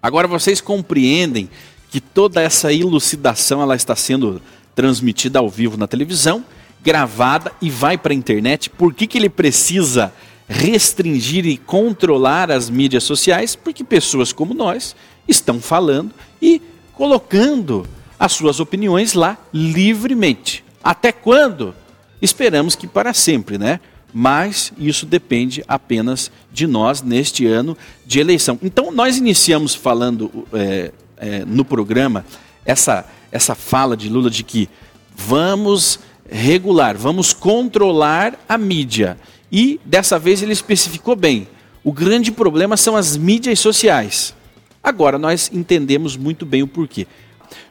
Agora 0.01 0.27
vocês 0.27 0.61
compreendem 0.61 1.49
que 1.91 1.99
toda 1.99 2.41
essa 2.41 2.71
elucidação 2.71 3.61
ela 3.61 3.75
está 3.75 3.95
sendo 3.95 4.41
transmitida 4.73 5.39
ao 5.39 5.49
vivo 5.49 5.75
na 5.75 5.87
televisão, 5.87 6.45
gravada 6.81 7.51
e 7.61 7.69
vai 7.69 7.97
para 7.97 8.13
a 8.13 8.15
internet. 8.15 8.69
Por 8.69 8.93
que, 8.93 9.05
que 9.05 9.17
ele 9.17 9.29
precisa 9.29 10.13
restringir 10.47 11.45
e 11.45 11.57
controlar 11.57 12.49
as 12.49 12.69
mídias 12.69 13.03
sociais? 13.03 13.55
Porque 13.55 13.83
pessoas 13.83 14.31
como 14.31 14.53
nós 14.53 14.95
estão 15.27 15.59
falando 15.59 16.11
e 16.41 16.61
colocando 16.93 17.85
as 18.19 18.33
suas 18.33 18.59
opiniões 18.59 19.13
lá 19.13 19.37
livremente. 19.53 20.63
Até 20.83 21.11
quando? 21.11 21.73
Esperamos 22.21 22.75
que 22.75 22.85
para 22.85 23.13
sempre, 23.13 23.57
né? 23.57 23.79
Mas 24.13 24.73
isso 24.77 25.05
depende 25.05 25.63
apenas 25.67 26.31
de 26.51 26.67
nós 26.67 27.01
neste 27.01 27.45
ano 27.45 27.77
de 28.05 28.19
eleição. 28.19 28.59
Então, 28.61 28.91
nós 28.91 29.17
iniciamos 29.17 29.73
falando 29.73 30.47
é, 30.51 30.91
é, 31.17 31.45
no 31.45 31.63
programa 31.63 32.25
essa, 32.65 33.05
essa 33.31 33.55
fala 33.55 33.95
de 33.95 34.09
Lula 34.09 34.29
de 34.29 34.43
que 34.43 34.67
vamos 35.15 35.99
regular, 36.29 36.97
vamos 36.97 37.33
controlar 37.33 38.37
a 38.47 38.57
mídia. 38.57 39.17
E 39.51 39.79
dessa 39.85 40.19
vez 40.19 40.41
ele 40.41 40.53
especificou 40.53 41.15
bem: 41.15 41.47
o 41.83 41.91
grande 41.91 42.31
problema 42.31 42.75
são 42.77 42.95
as 42.95 43.15
mídias 43.15 43.59
sociais. 43.59 44.33
Agora 44.81 45.17
nós 45.17 45.51
entendemos 45.53 46.15
muito 46.15 46.45
bem 46.45 46.63
o 46.63 46.67
porquê. 46.67 47.05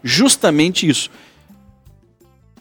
Justamente 0.02 0.88
isso. 0.88 1.10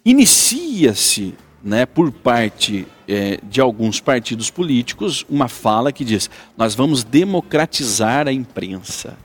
Inicia-se 0.04 1.36
né, 1.64 1.86
por 1.86 2.12
parte 2.12 2.88
eh, 3.08 3.40
de 3.44 3.60
alguns 3.60 4.00
partidos 4.00 4.50
políticos 4.50 5.26
uma 5.30 5.48
fala 5.48 5.92
que 5.92 6.06
diz: 6.06 6.30
nós 6.56 6.76
vamos 6.76 7.04
democratizar 7.04 8.28
a 8.28 8.32
imprensa. 8.32 9.18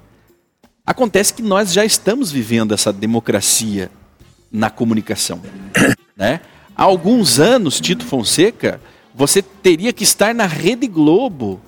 Acontece 0.85 1.33
que 1.35 1.43
nós 1.43 1.73
já 1.73 1.85
estamos 1.85 2.33
vivendo 2.33 2.75
essa 2.75 2.93
democracia 2.93 3.91
na 4.51 4.71
comunicação. 4.71 5.41
Né? 6.15 6.43
Há 6.77 6.85
alguns 6.85 7.41
anos, 7.41 7.81
Tito 7.81 8.05
Fonseca, 8.05 8.81
você 9.15 9.41
teria 9.41 9.95
que 9.95 10.05
estar 10.05 10.35
na 10.35 10.47
Rede 10.47 10.87
Globo 10.87 11.61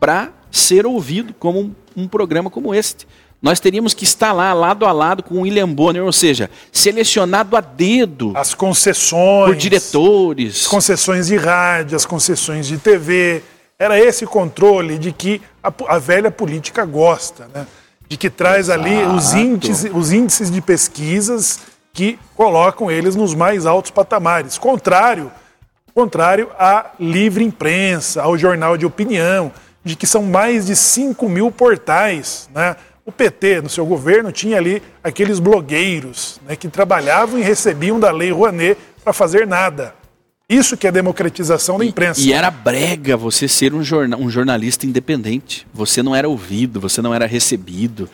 para 0.00 0.32
ser 0.50 0.86
ouvido 0.86 1.34
como 1.34 1.60
um, 1.60 1.74
um 1.94 2.08
programa 2.08 2.48
como 2.48 2.74
este. 2.74 3.06
Nós 3.44 3.60
teríamos 3.60 3.92
que 3.92 4.04
estar 4.04 4.32
lá, 4.32 4.54
lado 4.54 4.86
a 4.86 4.92
lado 4.92 5.22
com 5.22 5.34
o 5.34 5.40
William 5.42 5.68
Bonner, 5.68 6.02
ou 6.02 6.14
seja, 6.14 6.48
selecionado 6.72 7.54
a 7.58 7.60
dedo 7.60 8.32
As 8.34 8.54
concessões. 8.54 9.48
por 9.48 9.54
diretores. 9.54 10.62
As 10.62 10.66
concessões 10.66 11.26
de 11.26 11.36
rádio, 11.36 11.94
as 11.94 12.06
concessões 12.06 12.66
de 12.66 12.78
TV. 12.78 13.42
era 13.78 14.00
esse 14.00 14.24
controle 14.24 14.96
de 14.96 15.12
que 15.12 15.42
a, 15.62 15.70
a 15.88 15.98
velha 15.98 16.30
política 16.30 16.86
gosta, 16.86 17.46
né? 17.54 17.66
de 18.08 18.16
que 18.16 18.30
traz 18.30 18.70
ali 18.70 19.04
os 19.04 19.34
índices, 19.34 19.90
os 19.92 20.10
índices 20.10 20.50
de 20.50 20.62
pesquisas 20.62 21.60
que 21.92 22.18
colocam 22.34 22.90
eles 22.90 23.14
nos 23.14 23.34
mais 23.34 23.66
altos 23.66 23.90
patamares. 23.90 24.56
Contrário, 24.56 25.30
contrário 25.94 26.48
à 26.58 26.92
livre 26.98 27.44
imprensa, 27.44 28.22
ao 28.22 28.38
jornal 28.38 28.78
de 28.78 28.86
opinião, 28.86 29.52
de 29.84 29.94
que 29.96 30.06
são 30.06 30.22
mais 30.22 30.64
de 30.64 30.74
5 30.74 31.28
mil 31.28 31.52
portais. 31.52 32.48
Né? 32.54 32.74
O 33.06 33.12
PT, 33.12 33.60
no 33.60 33.68
seu 33.68 33.84
governo, 33.84 34.32
tinha 34.32 34.56
ali 34.56 34.82
aqueles 35.02 35.38
blogueiros 35.38 36.40
né, 36.46 36.56
que 36.56 36.68
trabalhavam 36.68 37.38
e 37.38 37.42
recebiam 37.42 38.00
da 38.00 38.10
Lei 38.10 38.30
Rouanet 38.30 38.78
para 39.02 39.12
fazer 39.12 39.46
nada. 39.46 39.94
Isso 40.48 40.76
que 40.76 40.86
é 40.86 40.92
democratização 40.92 41.78
da 41.78 41.84
imprensa. 41.84 42.20
E, 42.20 42.28
e 42.28 42.32
era 42.32 42.50
brega 42.50 43.16
você 43.16 43.48
ser 43.48 43.74
um, 43.74 43.82
jorna, 43.82 44.16
um 44.16 44.30
jornalista 44.30 44.86
independente. 44.86 45.66
Você 45.72 46.02
não 46.02 46.14
era 46.14 46.28
ouvido, 46.28 46.80
você 46.80 47.02
não 47.02 47.14
era 47.14 47.26
recebido. 47.26 48.08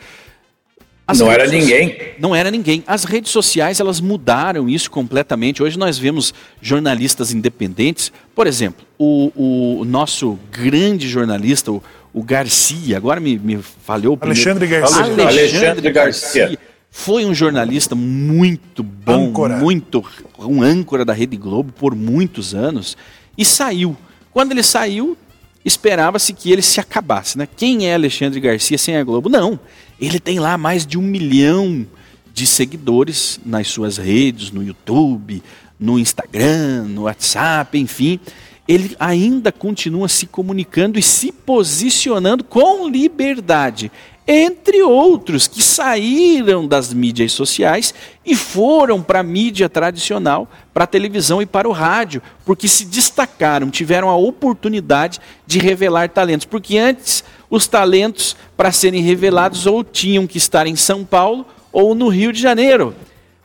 As 1.05 1.19
não 1.19 1.29
era 1.29 1.45
ninguém. 1.45 1.97
Não 2.19 2.33
era 2.33 2.49
ninguém. 2.49 2.83
As 2.87 3.03
redes 3.03 3.31
sociais 3.31 3.81
elas 3.81 3.99
mudaram 3.99 4.69
isso 4.69 4.89
completamente. 4.89 5.61
Hoje 5.61 5.77
nós 5.77 5.97
vemos 5.97 6.33
jornalistas 6.61 7.33
independentes. 7.33 8.13
Por 8.33 8.47
exemplo, 8.47 8.85
o, 8.97 9.79
o 9.81 9.85
nosso 9.85 10.39
grande 10.49 11.09
jornalista, 11.09 11.71
o, 11.71 11.83
o 12.13 12.23
Garcia, 12.23 12.97
agora 12.97 13.19
me, 13.19 13.37
me 13.37 13.61
falhou 13.61 14.15
o 14.15 14.25
Alexandre 14.25 14.67
Garcia. 14.67 14.97
Alexandre, 14.97 15.23
Alexandre 15.23 15.91
Garcia. 15.91 16.41
Garcia 16.41 16.71
foi 16.91 17.25
um 17.25 17.33
jornalista 17.33 17.95
muito 17.95 18.83
bom, 18.83 19.29
âncora. 19.29 19.55
muito 19.55 20.03
um 20.37 20.61
âncora 20.61 21.05
da 21.05 21.13
Rede 21.13 21.37
Globo 21.37 21.71
por 21.71 21.95
muitos 21.95 22.53
anos 22.53 22.97
e 23.37 23.45
saiu. 23.45 23.95
Quando 24.29 24.51
ele 24.51 24.61
saiu, 24.61 25.17
esperava-se 25.63 26.33
que 26.33 26.51
ele 26.51 26.61
se 26.61 26.81
acabasse, 26.81 27.37
né? 27.37 27.47
Quem 27.55 27.87
é 27.87 27.93
Alexandre 27.93 28.41
Garcia 28.41 28.77
sem 28.77 28.97
a 28.97 29.03
Globo? 29.03 29.29
Não, 29.29 29.57
ele 29.99 30.19
tem 30.19 30.37
lá 30.39 30.57
mais 30.57 30.85
de 30.85 30.97
um 30.97 31.01
milhão 31.01 31.87
de 32.33 32.45
seguidores 32.45 33.39
nas 33.45 33.69
suas 33.69 33.97
redes, 33.97 34.51
no 34.51 34.61
YouTube, 34.61 35.41
no 35.79 35.97
Instagram, 35.97 36.83
no 36.89 37.03
WhatsApp, 37.03 37.77
enfim. 37.79 38.19
Ele 38.67 38.95
ainda 38.99 39.51
continua 39.51 40.07
se 40.07 40.25
comunicando 40.25 40.97
e 40.97 41.01
se 41.03 41.31
posicionando 41.31 42.43
com 42.43 42.87
liberdade 42.87 43.91
entre 44.27 44.83
outros 44.83 45.47
que 45.47 45.61
saíram 45.61 46.67
das 46.67 46.93
mídias 46.93 47.31
sociais 47.31 47.93
e 48.25 48.35
foram 48.35 49.01
para 49.01 49.19
a 49.19 49.23
mídia 49.23 49.67
tradicional, 49.67 50.47
para 50.73 50.83
a 50.83 50.87
televisão 50.87 51.41
e 51.41 51.45
para 51.45 51.67
o 51.67 51.71
rádio, 51.71 52.21
porque 52.45 52.67
se 52.67 52.85
destacaram, 52.85 53.69
tiveram 53.69 54.09
a 54.09 54.15
oportunidade 54.15 55.19
de 55.45 55.59
revelar 55.59 56.09
talentos. 56.09 56.45
Porque 56.45 56.77
antes, 56.77 57.23
os 57.49 57.67
talentos, 57.67 58.35
para 58.55 58.71
serem 58.71 59.01
revelados, 59.01 59.65
ou 59.65 59.83
tinham 59.83 60.27
que 60.27 60.37
estar 60.37 60.67
em 60.67 60.75
São 60.75 61.03
Paulo 61.03 61.45
ou 61.71 61.95
no 61.95 62.07
Rio 62.07 62.31
de 62.31 62.39
Janeiro. 62.39 62.95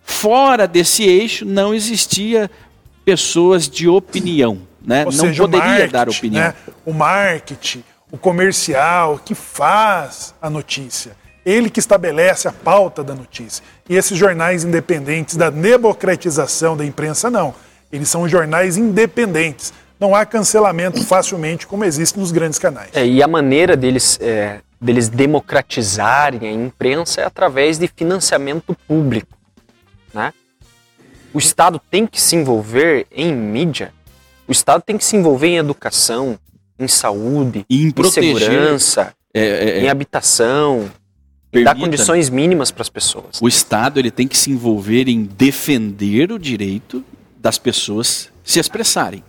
Fora 0.04 0.68
desse 0.68 1.02
eixo, 1.02 1.44
não 1.44 1.74
existia 1.74 2.50
pessoas 3.04 3.68
de 3.68 3.88
opinião. 3.88 4.60
Né? 4.86 5.00
Ou 5.00 5.12
não 5.12 5.12
seja, 5.12 5.42
poderia 5.42 5.88
dar 5.88 6.08
opinião. 6.08 6.44
Né? 6.44 6.54
O 6.86 6.94
marketing 6.94 7.82
o 8.10 8.16
comercial 8.16 9.20
que 9.24 9.34
faz 9.34 10.34
a 10.40 10.48
notícia. 10.48 11.16
Ele 11.44 11.70
que 11.70 11.78
estabelece 11.78 12.48
a 12.48 12.52
pauta 12.52 13.04
da 13.04 13.14
notícia. 13.14 13.62
E 13.88 13.94
esses 13.94 14.18
jornais 14.18 14.64
independentes 14.64 15.36
da 15.36 15.50
democratização 15.50 16.76
da 16.76 16.84
imprensa, 16.84 17.30
não. 17.30 17.54
Eles 17.92 18.08
são 18.08 18.28
jornais 18.28 18.76
independentes. 18.76 19.72
Não 19.98 20.14
há 20.14 20.26
cancelamento 20.26 21.04
facilmente 21.04 21.66
como 21.66 21.84
existe 21.84 22.18
nos 22.18 22.32
grandes 22.32 22.58
canais. 22.58 22.90
É, 22.94 23.06
e 23.06 23.22
a 23.22 23.28
maneira 23.28 23.76
deles, 23.76 24.18
é, 24.20 24.60
deles 24.80 25.08
democratizarem 25.08 26.48
a 26.48 26.52
imprensa 26.52 27.20
é 27.20 27.24
através 27.24 27.78
de 27.78 27.86
financiamento 27.88 28.76
público. 28.86 29.36
Né? 30.12 30.32
O 31.32 31.38
Estado 31.38 31.80
tem 31.90 32.06
que 32.06 32.20
se 32.20 32.34
envolver 32.34 33.06
em 33.10 33.32
mídia, 33.34 33.92
o 34.48 34.52
Estado 34.52 34.82
tem 34.82 34.96
que 34.96 35.04
se 35.04 35.16
envolver 35.16 35.48
em 35.48 35.56
educação, 35.56 36.38
em 36.78 36.88
saúde, 36.88 37.64
em, 37.68 37.92
em 37.96 38.10
segurança, 38.10 39.14
é, 39.34 39.40
é, 39.40 39.68
é, 39.70 39.82
em 39.82 39.88
habitação, 39.88 40.90
em 41.52 41.64
dar 41.64 41.74
condições 41.74 42.28
mínimas 42.28 42.70
para 42.70 42.82
as 42.82 42.88
pessoas. 42.88 43.40
O 43.40 43.48
Estado 43.48 43.98
ele 43.98 44.10
tem 44.10 44.28
que 44.28 44.36
se 44.36 44.50
envolver 44.50 45.08
em 45.08 45.24
defender 45.24 46.30
o 46.30 46.38
direito 46.38 47.04
das 47.38 47.58
pessoas 47.58 48.28
se 48.44 48.58
expressarem. 48.58 49.22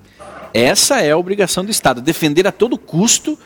Essa 0.53 1.01
é 1.01 1.11
a 1.11 1.17
obrigação 1.17 1.63
do 1.63 1.71
Estado, 1.71 2.01
defender 2.01 2.47
a 2.47 2.51
todo 2.51 2.77
custo 2.77 3.37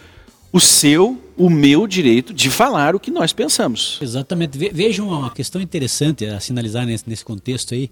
o 0.54 0.60
seu, 0.60 1.20
o 1.38 1.50
meu 1.50 1.88
direito 1.88 2.34
de 2.34 2.50
falar 2.50 2.94
o 2.96 3.00
que 3.00 3.10
nós 3.10 3.32
pensamos. 3.32 3.98
Exatamente. 4.02 4.58
Vejam 4.58 5.08
uma 5.08 5.32
questão 5.32 5.62
interessante 5.62 6.26
a 6.26 6.40
sinalizar 6.40 6.86
nesse, 6.86 7.10
nesse 7.10 7.24
contexto 7.24 7.74
aí. 7.74 7.90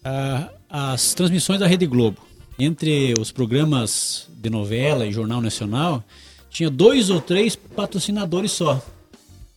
Uh, 0.00 0.50
as 0.68 1.14
transmissões 1.14 1.60
da 1.60 1.66
Rede 1.66 1.86
Globo 1.86 2.29
entre 2.64 3.14
os 3.18 3.32
programas 3.32 4.28
de 4.28 4.50
novela 4.50 5.06
e 5.06 5.12
Jornal 5.12 5.40
Nacional, 5.40 6.04
tinha 6.50 6.68
dois 6.68 7.10
ou 7.10 7.20
três 7.20 7.56
patrocinadores 7.56 8.52
só. 8.52 8.82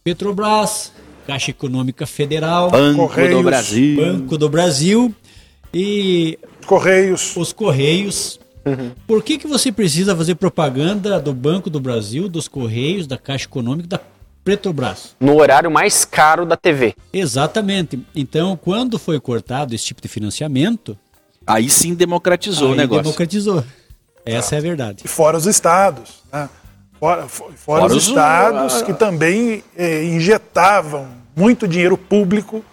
Petrobras, 0.04 0.92
Caixa 1.26 1.52
Econômica 1.52 2.06
Federal, 2.06 2.70
Banco 2.70 3.08
Correios, 3.08 3.38
do 3.38 3.44
Brasil, 3.44 3.96
Banco 3.96 4.38
do 4.38 4.50
Brasil 4.50 5.16
e 5.74 6.38
Correios. 6.66 7.36
Os 7.36 7.54
Correios. 7.54 8.40
Uhum. 8.66 8.92
Por 9.06 9.24
que, 9.24 9.38
que 9.38 9.48
você 9.48 9.72
precisa 9.72 10.16
fazer 10.16 10.36
propaganda 10.36 11.20
do 11.20 11.34
Banco 11.34 11.70
do 11.70 11.80
Brasil, 11.80 12.30
dos 12.30 12.48
Correios, 12.48 13.08
da 13.08 13.18
Caixa 13.18 13.46
Econômica, 13.46 13.88
da 13.88 14.00
Petrobras? 14.44 15.16
No 15.20 15.38
horário 15.38 15.72
mais 15.72 16.06
caro 16.06 16.46
da 16.46 16.56
TV. 16.56 16.96
Exatamente. 17.12 18.00
Então, 18.16 18.58
quando 18.62 19.00
foi 19.00 19.20
cortado 19.20 19.74
esse 19.74 19.86
tipo 19.86 20.02
de 20.02 20.08
financiamento, 20.08 20.98
Aí 21.46 21.70
sim 21.70 21.94
democratizou 21.94 22.70
Aí 22.70 22.74
o 22.74 22.78
negócio. 22.78 23.04
democratizou. 23.04 23.64
Essa 24.26 24.56
é 24.56 24.58
a 24.60 24.62
verdade. 24.62 25.04
E 25.04 25.08
fora 25.08 25.38
os 25.38 25.46
estados, 25.46 26.24
né? 26.32 26.50
Fora, 27.00 27.28
fora, 27.28 27.54
fora 27.54 27.86
os, 27.86 27.94
os 27.94 28.08
estados 28.08 28.82
que 28.82 28.94
também 28.94 29.64
eh, 29.76 30.06
injetavam 30.06 31.08
muito 31.36 31.68
dinheiro 31.68 31.98
público 31.98 32.64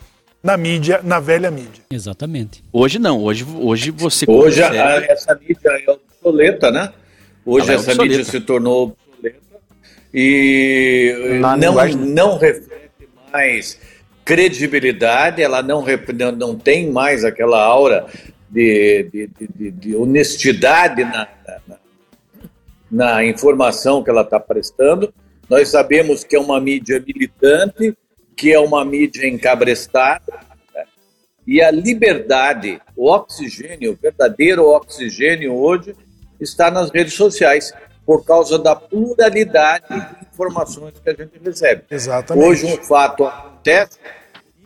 na 0.42 0.56
mídia, 0.56 1.00
na 1.02 1.18
velha 1.18 1.50
mídia. 1.50 1.82
Exatamente. 1.90 2.62
Hoje 2.72 2.98
não, 2.98 3.20
hoje, 3.20 3.44
hoje 3.58 3.90
você 3.90 4.24
Hoje 4.28 4.62
consegue... 4.62 4.78
a, 4.78 5.12
essa 5.12 5.34
mídia 5.34 5.70
é 5.70 5.90
obsoleta, 5.90 6.70
né? 6.70 6.92
Hoje 7.44 7.70
é 7.70 7.74
essa 7.74 7.92
é 7.92 7.94
mídia 7.96 8.24
se 8.24 8.40
tornou 8.40 8.94
obsoleta 9.10 9.40
e 10.14 11.38
na 11.40 11.56
não, 11.56 11.74
não 11.96 12.38
reflete 12.38 13.08
mais 13.32 13.78
credibilidade, 14.24 15.42
ela 15.42 15.62
não, 15.62 15.84
não 16.36 16.56
tem 16.56 16.90
mais 16.90 17.24
aquela 17.24 17.60
aura 17.60 18.06
de, 18.50 19.04
de, 19.04 19.30
de, 19.54 19.70
de 19.70 19.96
honestidade 19.96 21.04
na, 21.04 21.28
na, 21.66 21.76
na, 22.90 23.24
informação 23.24 24.02
que 24.02 24.10
ela 24.10 24.22
está 24.22 24.40
prestando. 24.40 25.14
Nós 25.48 25.68
sabemos 25.68 26.24
que 26.24 26.34
é 26.34 26.40
uma 26.40 26.60
mídia 26.60 27.02
militante, 27.04 27.96
que 28.36 28.52
é 28.52 28.58
uma 28.58 28.84
mídia 28.84 29.26
encabrestada, 29.26 30.32
né? 30.74 30.84
e 31.46 31.62
a 31.62 31.70
liberdade, 31.70 32.80
o 32.96 33.08
oxigênio, 33.08 33.92
o 33.92 33.96
verdadeiro 33.96 34.66
oxigênio 34.66 35.54
hoje, 35.54 35.94
está 36.40 36.70
nas 36.70 36.90
redes 36.90 37.14
sociais, 37.14 37.72
por 38.04 38.24
causa 38.24 38.58
da 38.58 38.74
pluralidade 38.74 39.86
de 39.88 40.26
informações 40.32 40.94
que 40.98 41.10
a 41.10 41.14
gente 41.14 41.38
recebe. 41.44 41.84
Exatamente. 41.90 42.44
Hoje 42.44 42.66
um 42.66 42.82
fato 42.82 43.24
acontece, 43.24 43.98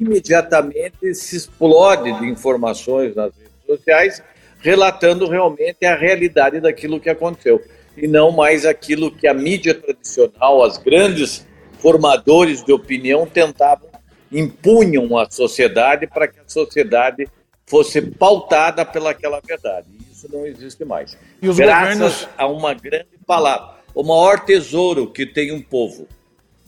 imediatamente 0.00 1.14
se 1.14 1.36
explode 1.36 2.12
de 2.20 2.26
informações 2.26 3.14
nas 3.14 3.34
redes 3.36 3.43
sociais, 3.66 4.22
relatando 4.60 5.28
realmente 5.28 5.84
a 5.84 5.96
realidade 5.96 6.60
daquilo 6.60 7.00
que 7.00 7.10
aconteceu. 7.10 7.62
E 7.96 8.08
não 8.08 8.32
mais 8.32 8.64
aquilo 8.64 9.10
que 9.10 9.26
a 9.26 9.34
mídia 9.34 9.74
tradicional, 9.74 10.62
as 10.64 10.78
grandes 10.78 11.46
formadores 11.78 12.64
de 12.64 12.72
opinião 12.72 13.26
tentavam, 13.26 13.88
impunham 14.32 15.16
à 15.16 15.30
sociedade 15.30 16.06
para 16.06 16.26
que 16.26 16.40
a 16.40 16.48
sociedade 16.48 17.28
fosse 17.66 18.00
pautada 18.00 18.84
pelaquela 18.84 19.40
verdade. 19.40 19.86
Isso 20.10 20.28
não 20.32 20.46
existe 20.46 20.84
mais. 20.84 21.16
E 21.40 21.48
os 21.48 21.56
Graças 21.56 21.98
governos... 21.98 22.28
a 22.36 22.46
uma 22.46 22.74
grande 22.74 23.18
palavra, 23.26 23.76
o 23.94 24.02
maior 24.02 24.40
tesouro 24.44 25.06
que 25.06 25.26
tem 25.26 25.52
um 25.52 25.62
povo, 25.62 26.08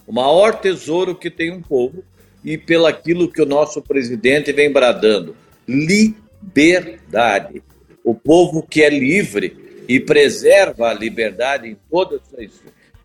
o 0.06 0.12
maior 0.12 0.54
tesouro 0.60 1.14
que 1.14 1.30
tem 1.30 1.50
um 1.50 1.62
povo, 1.62 2.04
e 2.44 2.56
pelaquilo 2.56 3.28
que 3.30 3.42
o 3.42 3.46
nosso 3.46 3.82
presidente 3.82 4.52
vem 4.52 4.72
bradando, 4.72 5.34
liberdade 5.66 6.25
liberdade. 6.46 7.62
O 8.04 8.14
povo 8.14 8.62
que 8.62 8.82
é 8.82 8.90
livre 8.90 9.84
e 9.88 9.98
preserva 10.00 10.88
a 10.88 10.94
liberdade 10.94 11.68
em 11.68 11.76
toda, 11.90 12.20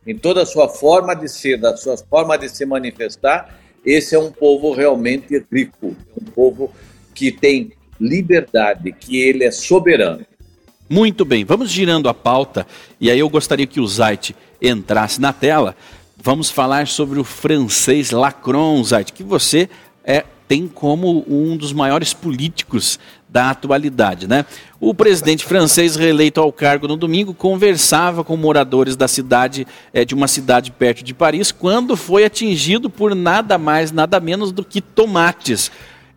em 0.06 0.16
toda 0.16 0.44
a 0.44 0.46
sua 0.46 0.68
forma 0.70 1.16
de 1.16 1.28
ser, 1.28 1.58
da 1.58 1.76
sua 1.76 1.98
forma 1.98 2.38
de 2.38 2.50
se 2.50 2.66
manifestar, 2.66 3.60
esse 3.86 4.16
é 4.16 4.20
um 4.20 4.32
povo 4.32 4.74
realmente 4.74 5.44
rico, 5.52 5.96
um 6.20 6.26
povo 6.26 6.72
que 7.14 7.32
tem 7.32 7.72
liberdade, 8.00 8.92
que 8.92 9.20
ele 9.20 9.44
é 9.44 9.52
soberano. 9.52 10.26
Muito 10.90 11.24
bem, 11.24 11.46
vamos 11.46 11.70
girando 11.72 12.10
a 12.10 12.14
pauta 12.14 12.68
e 13.00 13.10
aí 13.10 13.20
eu 13.20 13.30
gostaria 13.30 13.66
que 13.66 13.80
o 13.80 13.88
Zait 13.88 14.36
entrasse 14.62 15.22
na 15.22 15.32
tela. 15.32 15.76
Vamos 16.18 16.52
falar 16.52 16.88
sobre 16.88 17.20
o 17.20 17.24
francês 17.24 18.12
Lacron, 18.12 18.84
Zait, 18.84 19.12
que 19.12 19.24
você 19.24 19.70
é, 20.04 20.24
tem 20.48 20.68
como 20.68 21.24
um 21.28 21.56
dos 21.56 21.72
maiores 21.72 22.14
políticos 22.14 23.00
da 23.32 23.50
atualidade, 23.50 24.28
né? 24.28 24.46
O 24.78 24.94
presidente 24.94 25.46
francês 25.46 25.96
reeleito 25.96 26.42
ao 26.42 26.52
cargo 26.52 26.86
no 26.86 26.98
domingo 26.98 27.34
conversava 27.34 28.26
com 28.26 28.36
moradores 28.36 28.98
da 28.98 29.08
cidade, 29.08 29.66
é, 29.94 30.04
de 30.04 30.14
uma 30.14 30.28
cidade 30.28 30.70
perto 30.70 31.02
de 31.02 31.14
Paris, 31.14 31.50
quando 31.50 31.96
foi 31.96 32.26
atingido 32.26 32.90
por 32.90 33.16
nada 33.16 33.58
mais, 33.58 33.92
nada 33.92 34.20
menos 34.20 34.52
do 34.52 34.66
que 34.66 34.82
tomates. 34.82 35.72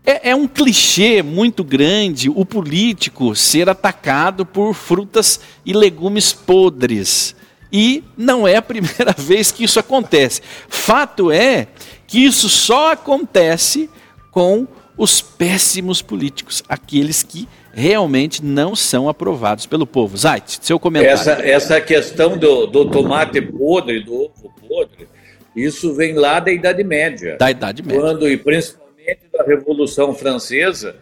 É, 0.05 0.31
é 0.31 0.37
um 0.37 0.48
clichê 0.48 1.22
muito 1.22 1.62
grande 1.62 2.29
o 2.29 2.44
político 2.44 3.37
ser 3.37 3.68
atacado 3.68 4.44
por 4.44 4.74
frutas 4.74 5.38
e 5.64 5.72
legumes 5.72 6.33
podres. 6.33 7.37
E 7.72 8.03
não 8.16 8.46
é 8.46 8.57
a 8.57 8.62
primeira 8.62 9.12
vez 9.16 9.53
que 9.53 9.62
isso 9.62 9.79
acontece. 9.79 10.42
Fato 10.68 11.31
é 11.31 11.68
que 12.09 12.18
isso 12.18 12.48
só 12.48 12.92
acontece 12.92 13.88
com 14.33 14.66
os 14.96 15.20
péssimos 15.20 16.00
políticos, 16.00 16.62
aqueles 16.68 17.22
que 17.22 17.48
realmente 17.72 18.44
não 18.44 18.76
são 18.76 19.09
aprovados 19.09 19.66
pelo 19.66 19.87
povo. 19.87 20.16
Zait, 20.16 20.59
seu 20.62 20.78
comentário. 20.78 21.14
Essa, 21.14 21.33
essa 21.44 21.80
questão 21.80 22.38
do, 22.38 22.66
do 22.66 22.90
tomate 22.90 23.40
podre, 23.40 24.00
do 24.00 24.14
ovo 24.14 24.54
podre, 24.68 25.09
isso 25.54 25.94
vem 25.94 26.14
lá 26.14 26.40
da 26.40 26.52
Idade 26.52 26.85
Média. 26.85 27.37
Da 27.38 27.50
Idade 27.50 27.83
Média. 27.83 28.00
Quando, 28.00 28.28
e 28.28 28.37
principalmente 28.37 29.20
da 29.33 29.44
Revolução 29.44 30.14
Francesa, 30.14 30.96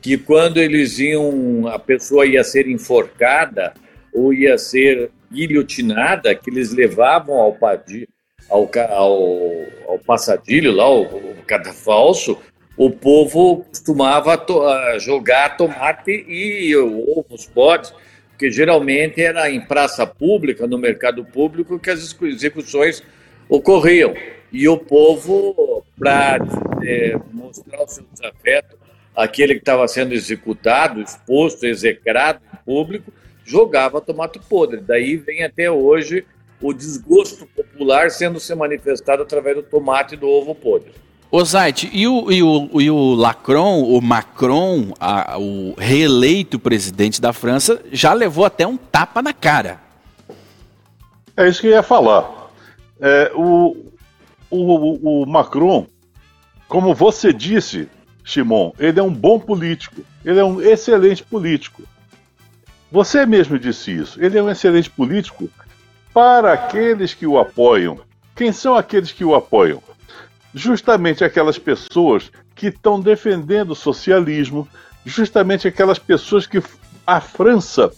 que 0.00 0.16
quando 0.16 0.58
eles 0.58 0.98
iam, 0.98 1.66
a 1.68 1.78
pessoa 1.78 2.26
ia 2.26 2.44
ser 2.44 2.68
enforcada 2.68 3.72
ou 4.12 4.32
ia 4.32 4.56
ser 4.56 5.10
guilhotinada, 5.30 6.34
que 6.34 6.50
eles 6.50 6.72
levavam 6.72 7.34
ao, 7.36 7.56
ao, 8.48 8.70
ao, 8.90 9.12
ao 9.86 9.98
passadilho, 10.06 10.72
lá, 10.72 10.88
o, 10.90 11.02
o 11.02 11.36
cadafalso, 11.46 12.38
o 12.78 12.88
povo 12.88 13.64
costumava 13.64 14.38
to 14.38 14.62
jogar 15.00 15.56
tomate 15.56 16.24
e 16.28 16.76
ovos, 16.76 17.44
podes, 17.44 17.92
porque 18.30 18.52
geralmente 18.52 19.20
era 19.20 19.50
em 19.50 19.60
praça 19.60 20.06
pública, 20.06 20.64
no 20.64 20.78
mercado 20.78 21.24
público, 21.24 21.76
que 21.76 21.90
as 21.90 22.14
execuções 22.22 23.02
ocorriam. 23.48 24.14
E 24.52 24.68
o 24.68 24.78
povo, 24.78 25.84
para 25.98 26.38
é, 26.84 27.18
mostrar 27.32 27.82
o 27.82 27.88
seu 27.88 28.04
desafeto, 28.12 28.78
aquele 29.14 29.54
que 29.54 29.60
estava 29.60 29.88
sendo 29.88 30.14
executado, 30.14 31.00
exposto, 31.00 31.66
execrado 31.66 32.40
em 32.54 32.56
público, 32.64 33.12
jogava 33.44 34.00
tomate 34.00 34.38
podre. 34.38 34.80
Daí 34.80 35.16
vem 35.16 35.42
até 35.42 35.68
hoje 35.68 36.24
o 36.62 36.72
desgosto 36.72 37.44
popular 37.44 38.12
sendo 38.12 38.38
se 38.38 38.54
manifestado 38.54 39.24
através 39.24 39.56
do 39.56 39.64
tomate 39.64 40.14
e 40.14 40.18
do 40.18 40.28
ovo 40.28 40.54
podre. 40.54 40.92
Ô 41.30 41.44
Zait, 41.44 41.90
e 41.92 42.08
o, 42.08 42.32
e, 42.32 42.42
o, 42.42 42.80
e 42.80 42.90
o 42.90 43.14
Lacron, 43.14 43.82
o 43.82 44.00
Macron, 44.00 44.94
a, 44.98 45.38
o 45.38 45.74
reeleito 45.76 46.58
presidente 46.58 47.20
da 47.20 47.34
França, 47.34 47.82
já 47.92 48.14
levou 48.14 48.46
até 48.46 48.66
um 48.66 48.78
tapa 48.78 49.20
na 49.20 49.34
cara. 49.34 49.78
É 51.36 51.46
isso 51.46 51.60
que 51.60 51.66
eu 51.66 51.72
ia 51.72 51.82
falar. 51.82 52.50
É, 52.98 53.30
o, 53.34 53.76
o, 54.50 55.22
o 55.22 55.26
Macron, 55.26 55.86
como 56.66 56.94
você 56.94 57.30
disse, 57.30 57.90
Shimon, 58.24 58.72
ele 58.78 58.98
é 58.98 59.02
um 59.02 59.12
bom 59.12 59.38
político. 59.38 60.00
Ele 60.24 60.40
é 60.40 60.44
um 60.44 60.62
excelente 60.62 61.22
político. 61.22 61.82
Você 62.90 63.26
mesmo 63.26 63.58
disse 63.58 63.94
isso. 63.94 64.22
Ele 64.22 64.38
é 64.38 64.42
um 64.42 64.50
excelente 64.50 64.88
político 64.88 65.50
para 66.12 66.54
aqueles 66.54 67.12
que 67.12 67.26
o 67.26 67.38
apoiam. 67.38 68.00
Quem 68.34 68.50
são 68.50 68.74
aqueles 68.74 69.12
que 69.12 69.24
o 69.24 69.34
apoiam? 69.34 69.82
Justamente 70.54 71.24
aquelas 71.24 71.58
pessoas 71.58 72.30
que 72.54 72.68
estão 72.68 73.00
defendendo 73.00 73.70
o 73.70 73.76
socialismo, 73.76 74.68
justamente 75.04 75.68
aquelas 75.68 75.98
pessoas 75.98 76.46
que 76.46 76.62
a 77.06 77.20
França 77.20 77.90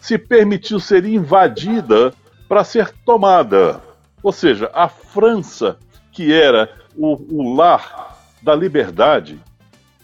se 0.00 0.18
permitiu 0.18 0.80
ser 0.80 1.04
invadida 1.04 2.12
para 2.48 2.64
ser 2.64 2.92
tomada. 3.04 3.80
Ou 4.22 4.32
seja, 4.32 4.70
a 4.74 4.88
França, 4.88 5.78
que 6.12 6.32
era 6.32 6.70
o, 6.96 7.16
o 7.30 7.54
lar 7.54 8.18
da 8.42 8.54
liberdade, 8.54 9.38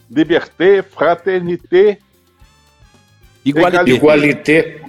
liberté, 0.09 0.81
fraternité, 0.81 1.99
igualité. 3.43 3.91
igualité. 3.91 4.81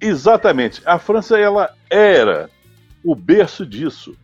Exatamente. 0.00 0.82
A 0.84 0.98
França 0.98 1.38
ela 1.38 1.74
era 1.88 2.50
o 3.02 3.14
berço 3.14 3.64
disso 3.64 4.16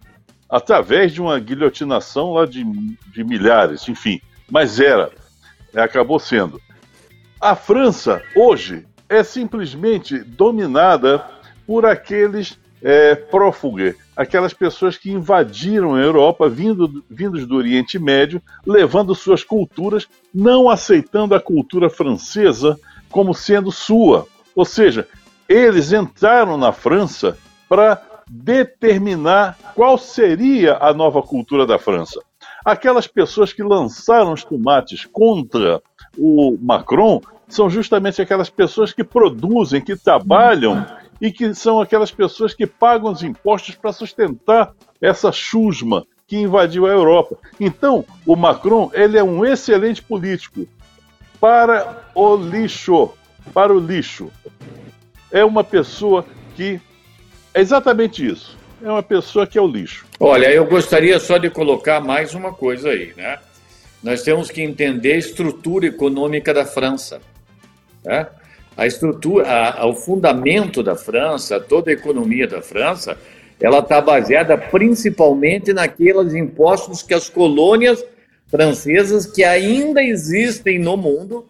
através 0.51 1.13
de 1.13 1.21
uma 1.21 1.39
guilhotinação 1.39 2.33
lá 2.33 2.45
de, 2.45 2.65
de 3.13 3.23
milhares, 3.23 3.89
enfim. 3.89 4.21
Mas 4.51 4.81
era, 4.81 5.11
acabou 5.75 6.19
sendo. 6.19 6.61
A 7.41 7.55
França, 7.55 8.23
hoje, 8.35 8.87
é 9.09 9.23
simplesmente 9.23 10.19
dominada 10.19 11.25
por 11.67 11.87
aqueles 11.87 12.59
é, 12.83 13.15
aquelas 14.17 14.55
pessoas 14.55 14.97
que 14.97 15.11
invadiram 15.11 15.95
a 15.95 16.01
Europa, 16.01 16.49
vindo, 16.49 17.05
vindos 17.11 17.47
do 17.47 17.57
Oriente 17.57 17.99
Médio, 17.99 18.43
levando 18.67 19.15
suas 19.15 19.45
culturas, 19.45 20.09
não 20.35 20.69
aceitando 20.69 21.35
a 21.35 21.41
cultura 21.41 21.91
francesa 21.91 22.79
como 23.11 23.35
sendo 23.35 23.71
sua. 23.71 24.27
Ou 24.55 24.65
seja, 24.65 25.07
eles 25.49 25.93
entraram 25.93 26.57
na 26.57 26.73
França 26.73 27.37
para 27.69 28.01
determinar 28.33 29.59
qual 29.75 29.99
seria 29.99 30.79
a 30.81 30.95
nova 30.95 31.21
cultura 31.21 31.67
da 31.67 31.81
França. 31.81 32.21
Aquelas 32.65 33.09
pessoas 33.09 33.53
que 33.53 33.63
lançaram 33.63 34.33
os 34.33 34.45
tomates 34.45 35.05
contra 35.05 35.83
o 36.17 36.57
Macron 36.61 37.21
são 37.49 37.69
justamente 37.69 38.23
aquelas 38.23 38.49
pessoas 38.49 38.93
que 38.93 39.03
produzem, 39.03 39.81
que 39.81 39.97
trabalham 39.97 40.87
e 41.21 41.33
que 41.33 41.53
são 41.55 41.81
aquelas 41.81 42.13
pessoas 42.13 42.55
que 42.55 42.69
pagam 42.69 43.11
os 43.11 43.25
impostos 43.25 43.75
para 43.75 43.93
sustentar 43.93 44.73
essa 45.01 45.33
chusma 45.33 46.07
que 46.29 46.37
invadiu 46.37 46.87
a 46.87 46.91
Europa. 46.91 47.37
Então, 47.59 48.05
o 48.25 48.37
Macron 48.37 48.91
ele 48.95 49.19
é 49.19 49.25
um 49.25 49.45
excelente 49.45 50.01
político 50.01 50.69
para 51.41 52.05
o 52.15 52.37
lixo, 52.37 53.11
para 53.53 53.75
o 53.75 53.81
lixo. 53.81 54.31
É 55.33 55.45
uma 55.45 55.65
pessoa 55.65 56.25
que 56.55 56.81
é 57.55 57.61
exatamente 57.61 58.27
isso. 58.27 58.59
É 58.83 58.91
uma 58.91 59.03
pessoa 59.03 59.47
que 59.47 59.59
é 59.59 59.61
o 59.61 59.67
lixo. 59.67 60.07
Olha, 60.19 60.51
eu 60.51 60.65
gostaria 60.65 61.19
só 61.19 61.37
de 61.37 61.51
colocar 61.51 62.01
mais 62.01 62.35
uma 62.35 62.53
coisa 62.53 62.91
aí, 62.91 63.13
né? 63.17 63.39
Nós 64.03 64.23
temos 64.23 64.51
que 64.51 64.63
entender 64.63 65.13
a 65.13 65.19
estrutura 65.19 65.87
econômica 65.87 66.55
da 66.55 66.65
França. 66.65 67.21
Né? 68.03 68.27
A 68.77 68.87
estrutura, 68.87 69.47
a, 69.47 69.87
o 69.87 69.95
fundamento 69.95 70.83
da 70.83 70.97
França, 70.97 71.61
toda 71.61 71.91
a 71.91 71.93
economia 71.93 72.47
da 72.47 72.63
França, 72.63 73.19
ela 73.61 73.81
está 73.81 74.01
baseada 74.01 74.57
principalmente 74.57 75.75
naqueles 75.75 76.33
impostos 76.33 77.03
que 77.03 77.13
as 77.13 77.29
colônias 77.29 78.03
francesas 78.49 79.27
que 79.27 79.45
ainda 79.45 80.03
existem 80.03 80.79
no 80.79 80.97
mundo. 80.97 81.47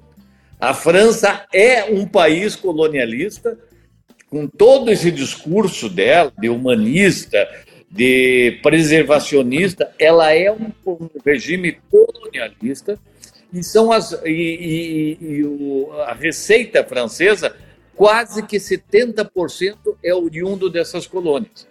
A 0.61 0.75
França 0.75 1.47
é 1.55 1.85
um 1.85 2.05
país 2.05 2.57
colonialista, 2.57 3.57
com 4.31 4.47
todo 4.47 4.91
esse 4.91 5.11
discurso 5.11 5.89
dela, 5.89 6.33
de 6.39 6.49
humanista, 6.49 7.49
de 7.91 8.61
preservacionista, 8.63 9.93
ela 9.99 10.33
é 10.33 10.51
um, 10.53 10.71
regime 11.27 11.77
colonialista 11.91 12.97
e 13.53 13.65
são 13.65 13.91
as 13.91 14.13
e, 14.25 14.31
e, 14.31 15.19
e 15.21 15.45
o, 15.45 15.93
a 16.07 16.15
receita 16.15 16.85
francesa 16.85 17.57
quase 17.97 18.47
que 18.47 18.59
70% 18.59 19.77
é 20.03 20.15
oriundo 20.15 20.71
dessas 20.71 21.09
colônias. 21.09 21.67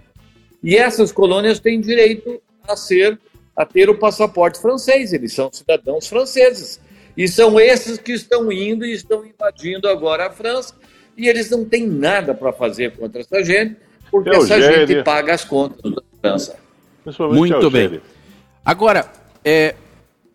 E 0.62 0.76
essas 0.76 1.14
colônias 1.14 1.60
têm 1.62 1.80
direito 1.80 2.42
a 2.68 2.76
ser 2.76 3.18
a 3.56 3.66
ter 3.66 3.90
o 3.90 3.98
passaporte 3.98 4.62
francês, 4.62 5.12
eles 5.12 5.34
são 5.34 5.50
cidadãos 5.52 6.08
franceses. 6.08 6.80
E 7.18 7.28
são 7.28 7.60
esses 7.60 7.98
que 7.98 8.14
estão 8.14 8.52
indo 8.52 8.86
e 8.86 8.94
estão 8.94 9.26
invadindo 9.26 9.90
agora 9.90 10.28
a 10.28 10.32
França 10.32 10.76
e 11.20 11.28
eles 11.28 11.50
não 11.50 11.66
têm 11.66 11.86
nada 11.86 12.34
para 12.34 12.54
fazer 12.54 12.96
contra 12.96 13.20
essa 13.20 13.44
gente, 13.44 13.76
porque 14.10 14.30
essa 14.30 14.62
gente 14.62 15.04
paga 15.04 15.34
as 15.34 15.44
contas 15.44 15.92
da 15.92 16.02
França. 16.22 16.56
Muito 17.34 17.70
bem. 17.70 18.00
Agora, 18.64 19.06
é, 19.44 19.76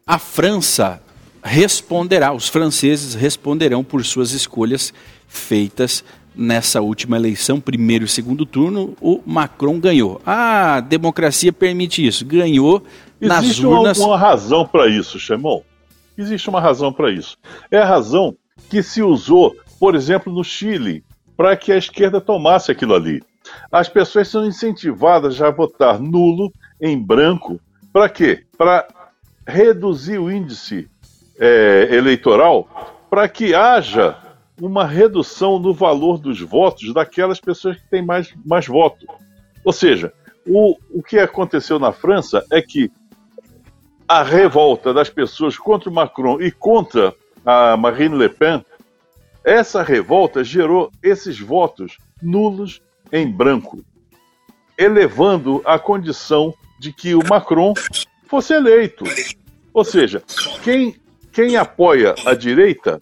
a 0.06 0.18
França 0.18 1.00
responderá, 1.42 2.34
os 2.34 2.48
franceses 2.48 3.14
responderão 3.14 3.82
por 3.82 4.04
suas 4.04 4.32
escolhas 4.32 4.92
feitas 5.26 6.04
nessa 6.36 6.80
última 6.80 7.16
eleição, 7.16 7.60
primeiro 7.60 8.04
e 8.04 8.08
segundo 8.08 8.44
turno, 8.44 8.94
o 9.00 9.22
Macron 9.24 9.78
ganhou. 9.78 10.20
A 10.26 10.80
democracia 10.80 11.52
permite 11.52 12.06
isso, 12.06 12.26
ganhou 12.26 12.82
nas 13.20 13.44
Existe 13.44 13.64
urnas. 13.64 13.96
Existe 13.96 14.08
uma 14.08 14.18
razão 14.18 14.66
para 14.66 14.88
isso, 14.88 15.18
Chamon. 15.18 15.62
Existe 16.18 16.48
uma 16.50 16.60
razão 16.60 16.92
para 16.92 17.10
isso. 17.10 17.38
É 17.70 17.78
a 17.78 17.86
razão 17.86 18.36
que 18.68 18.82
se 18.82 19.02
usou 19.02 19.54
por 19.84 19.94
exemplo, 19.94 20.32
no 20.32 20.42
Chile, 20.42 21.04
para 21.36 21.54
que 21.58 21.70
a 21.70 21.76
esquerda 21.76 22.18
tomasse 22.18 22.72
aquilo 22.72 22.94
ali. 22.94 23.22
As 23.70 23.86
pessoas 23.86 24.28
são 24.28 24.46
incentivadas 24.46 25.42
a 25.42 25.50
votar 25.50 26.00
nulo 26.00 26.50
em 26.80 26.98
branco. 26.98 27.60
Para 27.92 28.08
quê? 28.08 28.46
Para 28.56 28.88
reduzir 29.46 30.16
o 30.16 30.30
índice 30.30 30.88
é, 31.38 31.88
eleitoral, 31.90 32.96
para 33.10 33.28
que 33.28 33.54
haja 33.54 34.16
uma 34.58 34.86
redução 34.86 35.58
no 35.58 35.74
valor 35.74 36.16
dos 36.16 36.40
votos 36.40 36.94
daquelas 36.94 37.38
pessoas 37.38 37.76
que 37.76 37.86
têm 37.90 38.00
mais, 38.00 38.34
mais 38.42 38.66
voto. 38.66 39.06
Ou 39.62 39.72
seja, 39.74 40.14
o, 40.46 40.78
o 40.88 41.02
que 41.02 41.18
aconteceu 41.18 41.78
na 41.78 41.92
França 41.92 42.42
é 42.50 42.62
que 42.62 42.90
a 44.08 44.22
revolta 44.22 44.94
das 44.94 45.10
pessoas 45.10 45.58
contra 45.58 45.90
o 45.90 45.92
Macron 45.92 46.40
e 46.40 46.50
contra 46.50 47.12
a 47.44 47.76
Marine 47.76 48.16
Le 48.16 48.30
Pen, 48.30 48.64
essa 49.44 49.82
revolta 49.82 50.42
gerou 50.42 50.90
esses 51.02 51.38
votos 51.38 51.98
nulos 52.22 52.80
em 53.12 53.30
branco, 53.30 53.84
elevando 54.78 55.60
a 55.64 55.78
condição 55.78 56.54
de 56.80 56.92
que 56.92 57.14
o 57.14 57.20
Macron 57.28 57.74
fosse 58.26 58.54
eleito. 58.54 59.04
Ou 59.72 59.84
seja, 59.84 60.22
quem, 60.62 60.96
quem 61.32 61.56
apoia 61.56 62.14
a 62.26 62.34
direita 62.34 62.98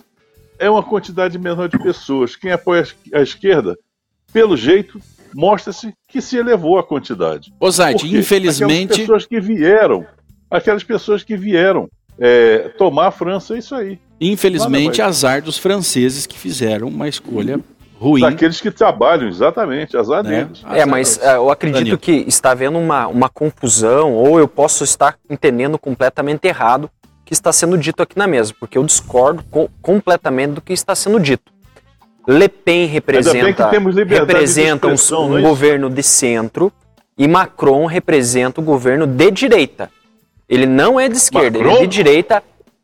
é 0.59 0.69
uma 0.69 0.83
quantidade 0.83 1.39
menor 1.39 1.69
de 1.69 1.79
pessoas. 1.79 2.37
Quem 2.37 2.51
apoia 2.51 2.87
a 3.15 3.21
esquerda, 3.21 3.77
pelo 4.33 4.57
jeito, 4.57 5.01
mostra-se 5.35 5.95
que 6.09 6.21
se 6.21 6.37
elevou 6.37 6.79
a 6.79 6.85
quantidade. 6.85 7.53
Zait, 7.71 8.03
infelizmente. 8.05 8.93
Aquelas 8.93 8.99
pessoas 8.99 9.27
que 9.27 9.41
vieram, 9.41 10.07
aquelas 10.51 10.85
pessoas 10.85 11.23
que 11.23 11.37
vieram 11.37 11.89
é, 12.19 12.69
tomar 12.71 13.09
a 13.09 13.11
França, 13.11 13.55
é 13.55 13.59
isso 13.59 13.75
aí. 13.75 13.99
Infelizmente, 14.31 15.03
azar 15.03 15.43
dos 15.43 15.59
franceses 15.59 16.27
que 16.27 16.39
fizeram 16.39 16.89
uma 16.89 17.09
escolha 17.09 17.59
ruim. 17.99 18.21
Daqueles 18.21 18.61
que 18.61 18.71
trabalham, 18.71 19.29
exatamente, 19.29 19.97
azar 19.97 20.23
né? 20.23 20.45
deles. 20.45 20.63
É, 20.71 20.87
mas 20.87 21.17
uh, 21.17 21.37
eu 21.37 21.51
acredito 21.51 21.79
Danilo. 21.79 21.99
que 21.99 22.25
está 22.27 22.53
havendo 22.53 22.79
uma, 22.79 23.09
uma 23.09 23.29
confusão, 23.29 24.13
ou 24.13 24.39
eu 24.39 24.47
posso 24.47 24.85
estar 24.85 25.17
entendendo 25.29 25.79
completamente 25.79 26.47
errado 26.47 26.89
que 27.25 27.33
está 27.33 27.53
sendo 27.53 27.77
dito 27.79 28.03
aqui 28.03 28.17
na 28.17 28.27
mesa, 28.27 28.55
porque 28.59 28.77
eu 28.77 28.85
discordo 28.85 29.43
co 29.51 29.69
completamente 29.81 30.53
do 30.53 30.61
que 30.61 30.73
está 30.73 30.95
sendo 30.95 31.19
dito. 31.19 31.53
Le 32.27 32.49
Pen 32.49 32.87
representa, 32.87 33.71
representa 33.71 34.87
um, 34.87 35.25
um 35.25 35.39
é 35.39 35.43
governo 35.43 35.91
de 35.91 36.03
centro 36.05 36.73
e 37.19 37.27
Macron 37.27 37.87
representa 37.87 38.61
o 38.61 38.65
governo 38.65 39.07
de 39.07 39.31
direita. 39.33 39.91
Ele 40.49 40.67
não 40.67 41.01
é 41.01 41.09
de 41.09 41.17
esquerda, 41.17 41.59
Macron? 41.59 41.75
ele 41.75 41.85
é 41.85 41.87
de 41.87 41.97
direita 41.97 42.43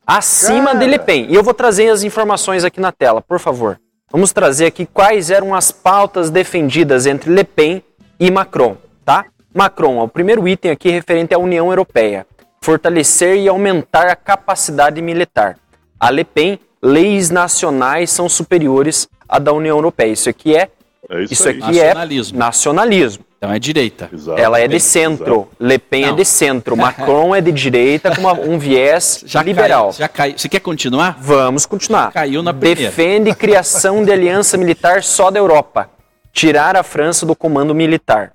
acima 0.09 0.73
Cara. 0.73 0.79
de 0.79 0.87
Le 0.87 0.99
Pen. 0.99 1.27
E 1.29 1.35
eu 1.35 1.43
vou 1.43 1.53
trazer 1.53 1.91
as 1.91 2.03
informações 2.03 2.65
aqui 2.65 2.81
na 2.81 2.91
tela, 2.91 3.21
por 3.21 3.39
favor. 3.39 3.79
Vamos 4.11 4.33
trazer 4.33 4.67
aqui 4.67 4.87
quais 4.87 5.31
eram 5.31 5.55
as 5.55 5.71
pautas 5.71 6.31
defendidas 6.31 7.05
entre 7.07 7.31
Le 7.31 7.45
Pen 7.45 7.83
e 8.19 8.31
Macron, 8.31 8.79
tá? 9.05 9.27
Macron, 9.55 10.03
o 10.03 10.09
primeiro 10.09 10.49
item 10.49 10.71
aqui 10.71 10.89
referente 10.89 11.35
à 11.35 11.39
União 11.39 11.69
Europeia 11.69 12.27
fortalecer 12.61 13.37
e 13.37 13.49
aumentar 13.49 14.09
a 14.09 14.17
capacidade 14.17 15.01
militar. 15.01 15.57
A 15.99 16.11
Le 16.11 16.25
Pen, 16.25 16.59
leis 16.83 17.31
nacionais 17.31 18.11
são 18.11 18.29
superiores 18.29 19.09
à 19.29 19.39
da 19.39 19.53
União 19.53 19.77
Europeia. 19.77 20.13
Isso 20.13 20.29
aqui 20.29 20.55
é, 20.55 20.69
é 21.09 21.23
isso, 21.23 21.33
isso 21.33 21.49
aqui 21.49 21.61
nacionalismo. 21.61 22.37
é 22.37 22.39
nacionalismo. 22.39 23.25
Então 23.39 23.53
é 23.53 23.59
direita. 23.59 24.11
Exato. 24.13 24.39
Ela 24.41 24.59
é 24.59 24.67
de 24.67 24.81
centro. 24.81 25.35
Exato. 25.35 25.57
Le 25.61 25.79
Pen 25.79 26.03
Não. 26.03 26.09
é 26.09 26.13
de 26.17 26.25
centro. 26.25 26.75
Macron 26.77 27.35
é 27.35 27.41
de 27.41 27.53
direita 27.53 28.13
com 28.15 28.21
uma, 28.21 28.33
um 28.33 28.59
viés 28.59 29.23
já 29.27 29.41
liberal. 29.43 29.87
Caiu, 29.87 29.99
já 29.99 30.09
caiu. 30.09 30.39
Você 30.39 30.49
quer 30.49 30.61
continuar? 30.61 31.17
Vamos 31.21 31.65
continuar. 31.65 32.13
Caiu 32.13 32.43
na 32.43 32.53
primeira. 32.53 32.91
Defende 32.91 33.33
criação 33.35 34.05
de 34.05 34.11
aliança 34.11 34.57
militar 34.57 35.05
só 35.05 35.31
da 35.31 35.39
Europa. 35.39 35.89
Tirar 36.33 36.77
a 36.77 36.83
França 36.83 37.25
do 37.25 37.37
comando 37.37 37.73
militar. 37.75 38.33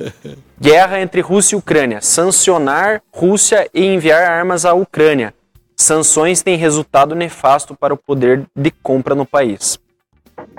Guerra 0.58 1.00
entre 1.02 1.20
Rússia 1.20 1.54
e 1.54 1.58
Ucrânia. 1.58 2.00
Sancionar 2.00 3.02
Rússia 3.12 3.68
e 3.74 3.84
enviar 3.84 4.22
armas 4.22 4.64
à 4.64 4.72
Ucrânia. 4.72 5.34
Sanções 5.76 6.40
têm 6.42 6.56
resultado 6.56 7.14
nefasto 7.14 7.74
para 7.74 7.92
o 7.92 7.96
poder 7.98 8.46
de 8.56 8.70
compra 8.70 9.14
no 9.14 9.26
país. 9.26 9.78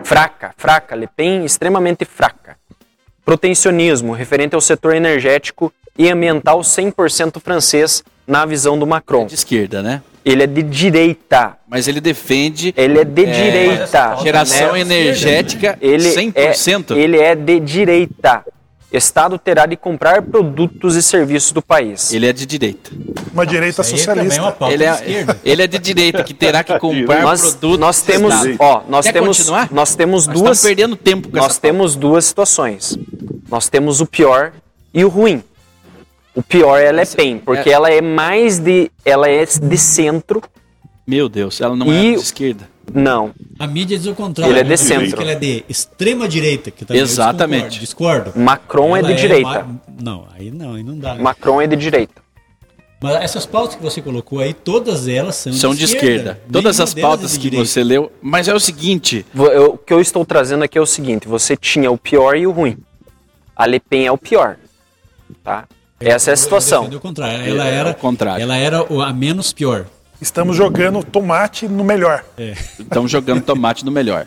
Fraca, 0.03 0.53
fraca, 0.55 0.95
Le 0.95 1.07
Pen 1.07 1.43
extremamente 1.43 2.05
fraca. 2.05 2.56
Protecionismo, 3.27 4.13
referente 4.13 4.55
ao 4.55 4.61
setor 4.61 4.95
energético 4.95 5.69
e 5.97 6.09
ambiental 6.09 6.61
100% 6.61 7.41
francês 7.41 8.01
na 8.25 8.45
visão 8.45 8.79
do 8.79 8.87
Macron. 8.87 9.23
É 9.23 9.25
de 9.25 9.33
esquerda, 9.33 9.83
né? 9.83 10.01
Ele 10.23 10.43
é 10.43 10.47
de 10.47 10.63
direita. 10.63 11.57
Mas 11.67 11.89
ele 11.89 11.99
defende. 11.99 12.73
Ele 12.77 13.01
é 13.01 13.03
de 13.03 13.25
é, 13.25 13.25
direita. 13.25 14.15
Geração 14.23 14.71
né? 14.71 14.79
energética 14.79 15.77
ele 15.81 16.09
100%. 16.09 16.95
É, 16.95 16.97
ele 16.97 17.17
é 17.17 17.35
de 17.35 17.59
direita. 17.59 18.45
Estado 18.91 19.37
terá 19.37 19.65
de 19.65 19.75
comprar 19.75 20.21
produtos 20.21 20.95
e 20.95 21.03
serviços 21.03 21.51
do 21.51 21.61
país. 21.61 22.13
Ele 22.13 22.25
é 22.25 22.31
de 22.31 22.45
direita. 22.45 22.89
Uma 23.33 23.45
direita 23.45 23.83
socialista. 23.83 24.55
É 24.61 24.73
ele, 24.73 24.83
é, 24.85 25.25
ele 25.43 25.61
é 25.61 25.67
de 25.67 25.77
direita 25.77 26.23
que 26.23 26.33
terá 26.33 26.63
que 26.63 26.77
comprar 26.79 27.21
nós, 27.21 27.41
produtos. 27.41 27.79
Nós 27.79 28.01
temos, 28.01 28.33
ó, 28.57 28.83
nós 28.87 29.05
Quer 29.05 29.13
temos, 29.13 29.37
continuar? 29.39 29.67
nós 29.71 29.95
temos 29.95 30.27
nós 30.27 30.39
duas. 30.39 30.61
perdendo 30.61 30.95
tempo. 30.95 31.29
Com 31.29 31.35
nós 31.35 31.57
temos 31.57 31.93
pauta. 31.93 32.07
duas 32.07 32.25
situações. 32.25 32.97
Nós 33.49 33.67
temos 33.67 33.99
o 33.99 34.05
pior 34.05 34.53
e 34.93 35.03
o 35.03 35.09
ruim. 35.09 35.43
O 36.33 36.41
pior 36.41 36.77
é 36.77 36.87
a 36.87 36.91
Le 36.91 37.05
Pen, 37.05 37.39
porque 37.39 37.69
é... 37.69 37.73
ela 37.73 37.91
é 37.91 37.99
mais 37.99 38.57
de, 38.57 38.89
ela 39.03 39.27
é 39.27 39.43
de 39.45 39.77
centro. 39.77 40.41
Meu 41.05 41.27
Deus, 41.27 41.59
ela 41.59 41.75
não 41.75 41.91
é 41.91 41.99
de 41.99 42.13
esquerda. 42.13 42.69
Não. 42.93 43.33
A 43.59 43.67
mídia 43.67 43.97
diz 43.97 44.07
o 44.07 44.15
contrário. 44.15 44.51
Ele 44.51 44.59
é 44.59 44.63
de 44.63 44.77
centro. 44.77 45.21
Ele 45.21 45.31
é 45.31 45.35
de 45.35 45.65
extrema 45.67 46.27
direita. 46.27 46.71
Que 46.71 46.85
também 46.85 47.01
Exatamente. 47.01 47.79
Discordo. 47.79 48.33
Macron 48.35 48.95
é 48.95 48.99
Ela 48.99 49.11
é 49.11 49.13
de 49.13 49.21
direita. 49.21 49.67
Não, 50.01 50.25
aí 50.33 50.51
não, 50.51 50.73
aí 50.73 50.83
não 50.83 50.97
dá. 50.97 51.15
Né? 51.15 51.21
Macron 51.21 51.61
é 51.61 51.67
de 51.67 51.75
direita. 51.75 52.21
Mas 52.99 53.15
essas 53.23 53.45
pautas 53.45 53.75
que 53.75 53.83
você 53.83 54.01
colocou 54.01 54.39
aí, 54.39 54.53
todas 54.53 55.07
elas 55.07 55.35
são, 55.35 55.53
são 55.53 55.71
de, 55.71 55.79
de 55.79 55.85
esquerda. 55.85 56.31
esquerda. 56.31 56.41
Todas 56.51 56.79
as 56.79 56.93
pautas 56.93 57.33
é 57.33 57.35
que 57.35 57.43
direita. 57.43 57.65
você 57.65 57.83
leu. 57.83 58.11
Mas 58.21 58.47
é 58.47 58.53
o 58.53 58.59
seguinte. 58.59 59.25
Eu, 59.35 59.73
o 59.73 59.77
que 59.77 59.93
eu 59.93 60.01
estou 60.01 60.25
trazendo 60.25 60.63
aqui 60.63 60.77
é 60.77 60.81
o 60.81 60.85
seguinte: 60.85 61.27
você 61.27 61.55
tinha 61.55 61.91
o 61.91 61.97
pior 61.97 62.35
e 62.35 62.47
o 62.47 62.51
ruim. 62.51 62.77
A 63.55 63.67
Le 63.67 63.79
Pen 63.79 64.07
é 64.07 64.11
o 64.11 64.17
pior. 64.17 64.57
Tá? 65.43 65.67
Essa 65.99 66.31
é 66.31 66.33
a 66.33 66.37
situação. 66.37 66.87
Eu 66.91 66.97
o 66.97 67.01
contrário. 67.01 67.47
Ela 67.47 67.65
era, 67.65 67.89
é 67.89 67.91
o 67.91 67.95
contrário. 67.95 68.41
ela 68.41 68.55
era 68.55 68.79
a 68.81 69.13
menos 69.13 69.51
pior. 69.51 69.85
Estamos 70.19 70.55
jogando 70.55 71.03
tomate 71.03 71.67
no 71.67 71.83
melhor. 71.83 72.25
É. 72.37 72.55
Estamos 72.79 73.11
jogando 73.11 73.41
tomate 73.41 73.85
no 73.85 73.91
melhor. 73.91 74.25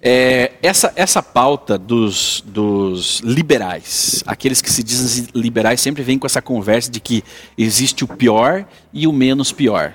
É, 0.00 0.52
essa, 0.62 0.92
essa 0.96 1.22
pauta 1.22 1.76
dos, 1.76 2.42
dos 2.46 3.20
liberais, 3.20 4.22
aqueles 4.26 4.60
que 4.60 4.70
se 4.70 4.82
dizem 4.82 5.28
liberais, 5.34 5.80
sempre 5.80 6.02
vem 6.02 6.18
com 6.18 6.26
essa 6.26 6.42
conversa 6.42 6.90
de 6.90 7.00
que 7.00 7.22
existe 7.56 8.04
o 8.04 8.08
pior 8.08 8.64
e 8.92 9.06
o 9.06 9.12
menos 9.12 9.52
pior. 9.52 9.94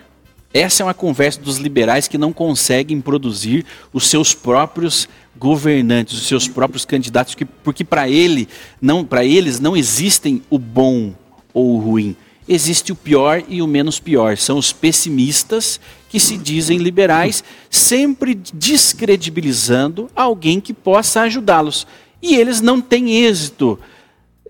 Essa 0.54 0.82
é 0.82 0.86
uma 0.86 0.94
conversa 0.94 1.40
dos 1.42 1.58
liberais 1.58 2.08
que 2.08 2.18
não 2.18 2.32
conseguem 2.32 3.02
produzir 3.02 3.66
os 3.94 4.08
seus 4.08 4.34
próprios 4.34 5.08
governantes, 5.38 6.18
os 6.18 6.28
seus 6.28 6.48
próprios 6.48 6.84
candidatos, 6.86 7.36
porque 7.64 7.84
para 7.84 8.10
ele, 8.10 8.48
não, 8.82 9.04
para 9.06 9.24
eles 9.24 9.60
não 9.60 9.76
existem 9.76 10.42
o 10.50 10.58
bom 10.58 11.14
ou 11.54 11.76
o 11.76 11.80
ruim 11.80 12.16
existe 12.48 12.92
o 12.92 12.96
pior 12.96 13.44
e 13.48 13.62
o 13.62 13.68
menos 13.68 14.00
pior. 14.00 14.38
São 14.38 14.58
os 14.58 14.72
pessimistas 14.72 15.80
que 16.10 16.20
se 16.20 16.38
dizem 16.38 16.78
liberais, 16.78 17.44
sempre 17.70 18.34
descredibilizando 18.54 20.10
alguém 20.16 20.60
que 20.60 20.74
possa 20.74 21.22
ajudá-los. 21.22 21.86
E 22.22 22.36
eles 22.36 22.62
não 22.62 22.80
têm 22.80 23.26
êxito. 23.26 23.80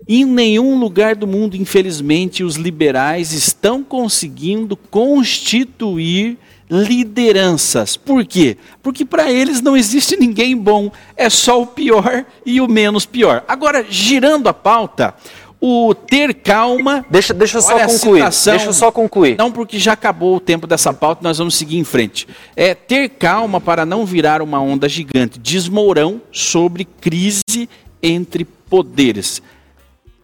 Em 0.06 0.24
nenhum 0.24 0.78
lugar 0.78 1.14
do 1.14 1.26
mundo, 1.26 1.56
infelizmente, 1.56 2.42
os 2.42 2.56
liberais 2.56 3.32
estão 3.32 3.84
conseguindo 3.84 4.76
constituir 4.76 6.38
lideranças. 6.70 7.96
Por 7.96 8.24
quê? 8.24 8.56
Porque 8.82 9.04
para 9.04 9.30
eles 9.30 9.60
não 9.60 9.76
existe 9.76 10.16
ninguém 10.16 10.56
bom, 10.56 10.90
é 11.16 11.28
só 11.28 11.60
o 11.60 11.66
pior 11.66 12.24
e 12.44 12.60
o 12.60 12.68
menos 12.68 13.06
pior. 13.06 13.44
Agora, 13.48 13.84
girando 13.88 14.48
a 14.48 14.54
pauta, 14.54 15.14
o 15.60 15.94
ter 15.94 16.34
calma. 16.34 17.04
Deixa, 17.10 17.34
deixa 17.34 17.58
eu 17.58 17.62
só 17.62 17.78
concluir. 17.86 18.22
deixa 18.22 18.66
eu 18.66 18.72
só 18.72 18.92
concluir. 18.92 19.36
Não, 19.36 19.50
porque 19.50 19.78
já 19.78 19.92
acabou 19.92 20.36
o 20.36 20.40
tempo 20.40 20.66
dessa 20.66 20.92
pauta, 20.92 21.22
nós 21.22 21.38
vamos 21.38 21.56
seguir 21.56 21.78
em 21.78 21.84
frente. 21.84 22.28
É 22.54 22.74
ter 22.74 23.08
calma 23.08 23.60
para 23.60 23.84
não 23.84 24.06
virar 24.06 24.40
uma 24.40 24.60
onda 24.60 24.88
gigante. 24.88 25.38
Diz 25.38 25.68
Mourão 25.68 26.20
sobre 26.30 26.84
crise 26.84 27.68
entre 28.02 28.44
poderes. 28.44 29.42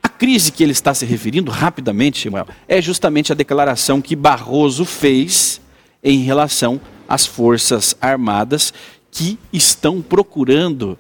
A 0.03 0.09
crise 0.09 0.53
que 0.53 0.63
ele 0.63 0.73
está 0.73 0.93
se 0.93 1.05
referindo, 1.07 1.51
rapidamente, 1.51 2.23
Samuel, 2.23 2.47
é 2.69 2.81
justamente 2.81 3.33
a 3.33 3.35
declaração 3.35 4.01
que 4.01 4.15
Barroso 4.15 4.85
fez 4.85 5.61
em 6.03 6.19
relação 6.19 6.81
às 7.09 7.27
Forças 7.27 7.97
Armadas 8.01 8.73
que 9.11 9.39
estão 9.53 10.03
procurando 10.03 10.99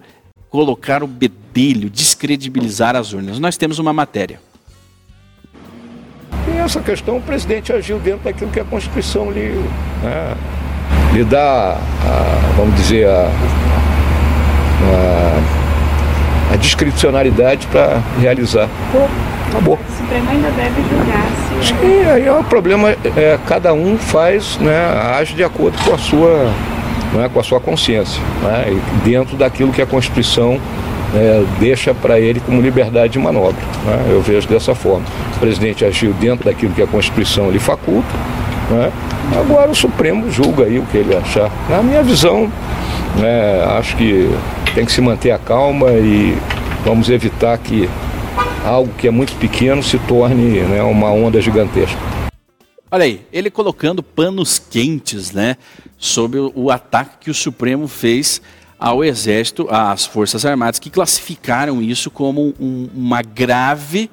colocar 0.55 1.03
o 1.03 1.07
bedelho, 1.09 1.91
descredibilizar 1.91 2.95
as 2.95 3.13
urnas. 3.13 3.41
Nós 3.41 3.57
temos 3.57 3.81
uma 3.81 3.93
matéria. 3.93 4.39
E 6.47 6.57
essa 6.59 6.81
questão 6.81 7.17
o 7.17 7.21
presidente 7.21 7.73
agiu 7.73 7.99
dentro 7.99 8.21
daquilo 8.21 8.53
que 8.53 8.61
a 8.61 8.65
Constituição 8.65 9.33
lhe, 9.33 9.49
né, 10.01 10.37
lhe 11.13 11.25
dá, 11.25 11.77
a, 11.77 12.53
vamos 12.57 12.77
dizer, 12.77 13.05
a, 13.09 13.29
a, 14.93 16.55
a 16.55 16.57
discricionariedade 16.57 17.67
para 17.67 18.01
realizar. 18.21 18.69
Bom, 18.93 19.09
acabou. 19.51 19.75
O 19.75 19.97
Supremo 19.97 20.31
ainda 20.31 20.51
deve 20.53 20.83
julgar 20.83 21.27
se. 21.65 21.75
Sim, 21.75 22.05
aí 22.09 22.27
é 22.27 22.33
o 22.33 22.45
problema 22.45 22.91
é 22.91 23.41
cada 23.45 23.73
um 23.73 23.99
faz, 23.99 24.57
né, 24.59 24.87
age 25.19 25.35
de 25.35 25.43
acordo 25.43 25.77
com 25.83 25.93
a 25.93 25.99
sua, 25.99 26.49
né, 27.15 27.31
com 27.33 27.41
a 27.41 27.43
sua 27.43 27.61
consciência, 27.61 28.21
né, 28.43 28.81
dentro 29.05 29.37
daquilo 29.37 29.73
que 29.73 29.81
a 29.81 29.87
Constituição 29.87 30.61
é, 31.15 31.45
deixa 31.61 31.95
para 31.95 32.19
ele 32.19 32.41
como 32.41 32.61
liberdade 32.61 33.13
de 33.13 33.19
manobra. 33.19 33.63
Né? 33.85 34.07
Eu 34.11 34.21
vejo 34.21 34.49
dessa 34.49 34.75
forma. 34.75 35.05
O 35.37 35.39
presidente 35.39 35.85
agiu 35.85 36.13
dentro 36.15 36.45
daquilo 36.45 36.73
que 36.75 36.83
a 36.83 36.87
Constituição 36.87 37.51
lhe 37.51 37.59
faculta. 37.59 38.09
Né? 38.71 38.91
Agora 39.39 39.71
o 39.71 39.75
Supremo 39.75 40.31
julga 40.31 40.65
aí 40.65 40.79
o 40.79 40.83
que 40.83 40.99
ele 40.99 41.15
achar. 41.17 41.51
Na 41.69 41.83
minha 41.83 42.03
visão, 42.03 42.51
né, 43.17 43.65
acho 43.79 43.97
que 43.97 44.29
tem 44.75 44.85
que 44.85 44.93
se 44.93 45.01
manter 45.01 45.31
a 45.31 45.39
calma 45.39 45.93
e 45.93 46.37
vamos 46.85 47.09
evitar 47.09 47.57
que 47.59 47.89
algo 48.67 48.91
que 48.99 49.07
é 49.07 49.11
muito 49.11 49.39
pequeno 49.39 49.83
se 49.83 49.99
torne 49.99 50.61
né, 50.61 50.83
uma 50.83 51.11
onda 51.11 51.41
gigantesca. 51.41 52.14
Olha 52.95 53.07
aí, 53.07 53.23
ele 53.33 53.51
colocando 53.51 54.05
panos 54.05 54.57
quentes, 54.61 55.33
né, 55.33 55.57
sobre 55.99 56.39
o 56.39 56.71
ataque 56.71 57.17
que 57.23 57.29
o 57.31 57.35
Supremo 57.35 57.89
fez 57.89 58.41
ao 58.79 59.03
Exército, 59.03 59.67
às 59.69 60.07
Forças 60.07 60.47
Armadas, 60.47 60.79
que 60.79 60.89
classificaram 60.91 61.83
isso 61.83 62.09
como 62.09 62.55
um, 62.61 62.89
uma 62.95 63.21
grave, 63.21 64.09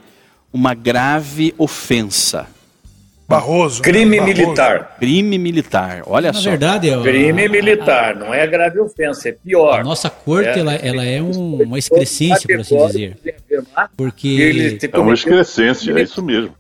uma 0.52 0.74
grave 0.74 1.54
ofensa. 1.60 2.48
Barroso. 3.28 3.82
Crime 3.84 4.18
Barroso. 4.18 4.38
militar. 4.42 4.96
Crime 5.00 5.38
militar, 5.38 6.02
olha 6.06 6.34
Na 6.34 6.40
só. 6.40 6.50
verdade, 6.50 6.90
é, 6.90 7.02
Crime 7.02 7.48
militar, 7.48 8.16
não 8.16 8.34
é 8.34 8.46
grave 8.48 8.80
ofensa, 8.80 9.30
é 9.30 9.32
pior. 9.32 9.80
a 9.80 9.84
nossa 9.84 10.10
corte 10.10 10.50
É. 10.50 10.60
ela, 10.60 10.74
ela 10.74 11.06
é 11.06 11.22
um- 11.22 11.62
uma 11.64 11.78
excrescência, 11.78 12.46
por 12.48 12.60
assim 12.60 12.88
dizer. 12.88 13.18
Porque 13.96 14.80
É 14.92 14.98
uma 15.00 15.14
excrescência, 15.14 15.94
é 15.98 16.02
isso 16.02 16.22
mesmo. 16.24 16.54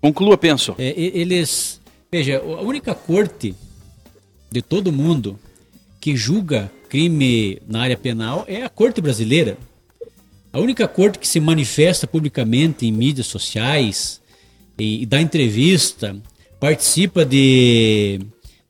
Conclua, 0.00 0.36
penso. 0.36 0.74
É, 0.78 0.94
eles. 0.96 1.80
Veja, 2.10 2.38
a 2.38 2.62
única 2.62 2.94
corte 2.94 3.54
de 4.50 4.62
todo 4.62 4.92
mundo 4.92 5.38
que 6.00 6.16
julga 6.16 6.70
crime 6.88 7.60
na 7.68 7.82
área 7.82 7.96
penal 7.96 8.44
é 8.48 8.62
a 8.62 8.68
corte 8.68 9.00
brasileira. 9.00 9.58
A 10.52 10.58
única 10.58 10.88
corte 10.88 11.18
que 11.18 11.28
se 11.28 11.38
manifesta 11.40 12.06
publicamente 12.06 12.86
em 12.86 12.92
mídias 12.92 13.26
sociais 13.26 14.20
e, 14.78 15.02
e 15.02 15.06
dá 15.06 15.20
entrevista, 15.20 16.16
participa 16.58 17.24
de, 17.24 18.20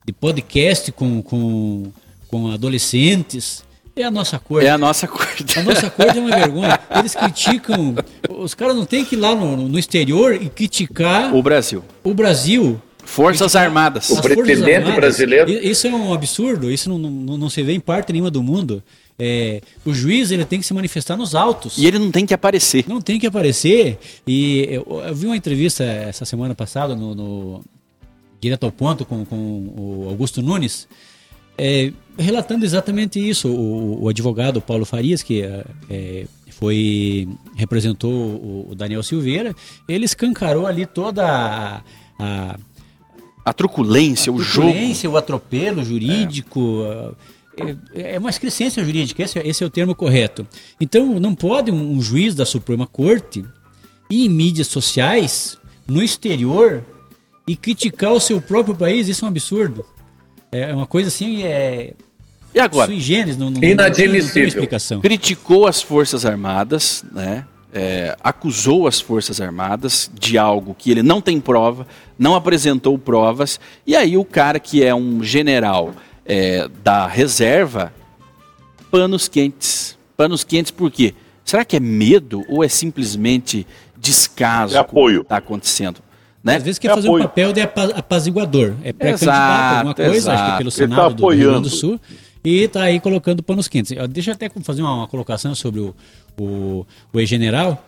de 0.05 0.13
podcast 0.13 0.91
com, 0.91 1.23
com, 1.23 1.93
com 2.27 2.51
adolescentes, 2.51 3.63
é 4.03 4.05
a 4.05 4.11
nossa 4.11 4.39
corte. 4.39 4.67
É 4.67 4.71
a 4.71 4.79
nossa 4.79 5.07
corte. 5.09 5.59
A 5.59 5.63
nossa 5.63 5.91
corte 5.91 6.19
é 6.19 6.21
uma 6.21 6.31
vergonha. 6.37 6.79
Eles 6.99 7.15
criticam. 7.15 7.95
Os 8.29 8.55
caras 8.55 8.75
não 8.77 8.85
têm 8.85 9.05
que 9.05 9.15
ir 9.15 9.19
lá 9.19 9.35
no, 9.35 9.69
no 9.69 9.79
exterior 9.79 10.35
e 10.35 10.49
criticar 10.49 11.35
O 11.35 11.43
Brasil. 11.43 11.85
o 12.05 12.15
Brasil. 12.15 12.81
Forças 13.05 13.57
Armadas. 13.57 14.11
O 14.11 14.19
Armadas. 14.19 14.95
brasileiro- 14.97 15.51
Isso 15.51 15.87
é 15.87 15.91
um 15.91 16.13
absurdo, 16.13 16.71
isso 16.71 16.91
não, 16.91 16.99
não, 16.99 17.39
não 17.39 17.49
se 17.51 17.63
vê 17.63 17.73
em 17.73 17.81
parte 17.81 18.13
nenhuma 18.13 18.31
do 18.31 18.43
mundo. 18.43 18.83
É, 19.19 19.63
o 19.85 19.93
juiz 19.95 20.31
ele 20.31 20.45
tem 20.45 20.61
que 20.61 20.67
se 20.67 20.73
manifestar 20.75 21.17
nos 21.17 21.35
autos. 21.35 21.79
E 21.79 21.87
ele 21.87 21.99
não 21.99 22.11
tem 22.11 22.27
que 22.27 22.35
aparecer. 22.35 22.85
Não 22.87 23.01
tem 23.01 23.19
que 23.19 23.27
aparecer. 23.27 23.99
E 24.27 24.69
eu, 24.71 25.03
eu 25.07 25.15
vi 25.15 25.27
uma 25.27 25.37
entrevista 25.37 25.83
essa 25.83 26.25
semana 26.27 26.55
passada 26.55 26.95
no, 26.95 27.15
no- 27.15 27.65
Direto 28.41 28.65
ao 28.65 28.71
Ponto 28.71 29.05
com, 29.07 29.25
com 29.25 29.37
o 29.37 30.07
Augusto 30.11 30.41
Nunes, 30.43 30.87
é, 31.57 31.91
relatando 32.19 32.65
exatamente 32.65 33.19
isso. 33.19 33.49
O, 33.49 34.03
o 34.05 34.09
advogado 34.09 34.61
Paulo 34.61 34.85
Farias, 34.85 35.23
que 35.23 35.43
é, 35.43 35.65
é, 35.89 36.27
foi 36.51 37.29
representou 37.57 38.11
o, 38.13 38.69
o 38.71 38.75
Daniel 38.75 39.03
Silveira, 39.03 39.55
ele 39.89 40.05
escancarou 40.05 40.67
ali 40.67 40.85
toda 40.87 41.25
a, 41.27 41.83
a 42.19 42.59
A 43.45 43.53
truculência, 43.53 44.33
o 44.33 44.41
jogo. 44.41 44.69
truculência, 44.69 45.09
o 45.09 45.17
atropelo 45.17 45.85
jurídico. 45.85 46.83
É, 47.95 48.15
é 48.15 48.19
uma 48.19 48.31
excrescência 48.31 48.85
jurídica, 48.85 49.23
esse, 49.23 49.39
é- 49.39 49.47
esse 49.49 49.65
é 49.65 49.67
o 49.67 49.71
termo 49.71 49.95
correto. 49.95 50.47
Então, 50.81 51.19
não 51.19 51.35
pode 51.35 51.71
um, 51.73 51.93
um 51.95 52.01
juiz 52.01 52.35
da 52.35 52.45
Suprema 52.47 52.87
Corte 52.87 53.45
ir 54.09 54.27
em 54.27 54.29
mídias 54.29 54.69
sociais, 54.69 55.59
no 55.87 56.01
exterior, 56.03 56.85
e 57.49 57.57
criticar 57.57 58.13
o 58.13 58.21
seu 58.21 58.41
próprio 58.41 58.77
país, 58.77 59.09
isso 59.09 59.25
é 59.25 59.27
um 59.27 59.31
absurdo. 59.31 59.85
É 60.53 60.73
uma 60.73 60.87
coisa 60.87 61.09
assim, 61.09 61.43
é. 61.43 61.95
E 62.55 62.61
agora? 62.61 62.87
Sui 62.87 63.01
generis, 63.01 63.37
não, 63.37 63.47
não, 63.47 63.53
não, 63.53 63.61
não 63.61 63.69
Inadmissível. 63.69 64.49
explicação. 64.49 65.01
criticou 65.01 65.67
as 65.67 65.83
Forças 65.83 66.25
Armadas, 66.25 67.05
né? 67.13 67.45
É, 67.73 68.17
acusou 68.25 68.87
as 68.89 68.99
Forças 69.01 69.41
Armadas 69.41 70.11
de 70.19 70.39
algo 70.39 70.75
que 70.77 70.91
ele 70.91 71.03
não 71.03 71.21
tem 71.21 71.39
prova, 71.39 71.87
não 72.19 72.35
apresentou 72.35 72.99
provas, 72.99 73.61
e 73.87 73.95
aí 73.95 74.17
o 74.17 74.25
cara 74.25 74.59
que 74.59 74.83
é 74.83 74.95
um 74.95 75.23
general 75.23 75.93
é, 76.25 76.67
da 76.83 77.07
reserva, 77.07 77.93
panos 78.91 79.29
quentes. 79.29 79.97
Panos 80.17 80.43
quentes 80.45 80.71
por 80.73 80.91
quê? 80.91 81.15
Será 81.45 81.65
que 81.65 81.77
é 81.77 81.81
medo 81.81 82.45
ou 82.49 82.65
é 82.65 82.69
simplesmente 82.69 83.67
descaso 83.97 84.75
É 84.77 84.79
apoio. 84.79 85.17
com 85.17 85.21
o 85.21 85.25
que 85.25 85.27
está 85.27 85.37
acontecendo? 85.37 86.01
Né? 86.43 86.57
Às 86.57 86.63
vezes 86.63 86.79
quer 86.79 86.91
É 86.91 86.95
fazer 86.95 87.09
um 87.09 87.13
apoio. 87.13 87.25
papel 87.25 87.53
de 87.53 87.61
apa- 87.61 87.93
apaziguador. 87.95 88.75
É 88.83 88.93
pré-candidato 88.93 89.77
alguma 89.77 89.93
Exato, 89.93 90.03
coisa, 90.11 90.33
acho 90.33 90.43
que 90.43 90.47
exato. 90.47 90.59
pelo 90.59 90.71
tá 90.71 90.77
Senado 90.77 91.15
do 91.15 91.29
Rio 91.29 91.37
Grande 91.37 91.45
apoiando. 91.47 91.69
do 91.69 91.75
Sul. 91.75 92.01
E 92.45 92.63
está 92.63 92.83
aí 92.85 93.01
colocando 93.01 93.43
panos 93.43 93.69
quentes. 93.69 93.93
Deixa 94.11 94.31
eu 94.31 94.35
até 94.35 94.49
fazer 94.63 94.83
uma, 94.83 94.95
uma 94.95 95.09
colocação 95.09 95.55
sobre 95.55 95.81
o, 95.81 95.95
o, 96.39 96.87
o 97.13 97.21
ex-general. 97.21 97.87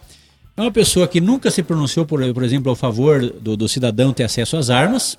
É 0.56 0.60
uma 0.60 0.72
pessoa 0.72 1.06
que 1.08 1.20
nunca 1.20 1.50
se 1.50 1.62
pronunciou, 1.62 2.04
por, 2.04 2.20
por 2.34 2.42
exemplo, 2.42 2.70
a 2.72 2.76
favor 2.76 3.20
do, 3.40 3.56
do 3.56 3.68
cidadão 3.68 4.12
ter 4.12 4.24
acesso 4.24 4.56
às 4.56 4.68
armas. 4.68 5.16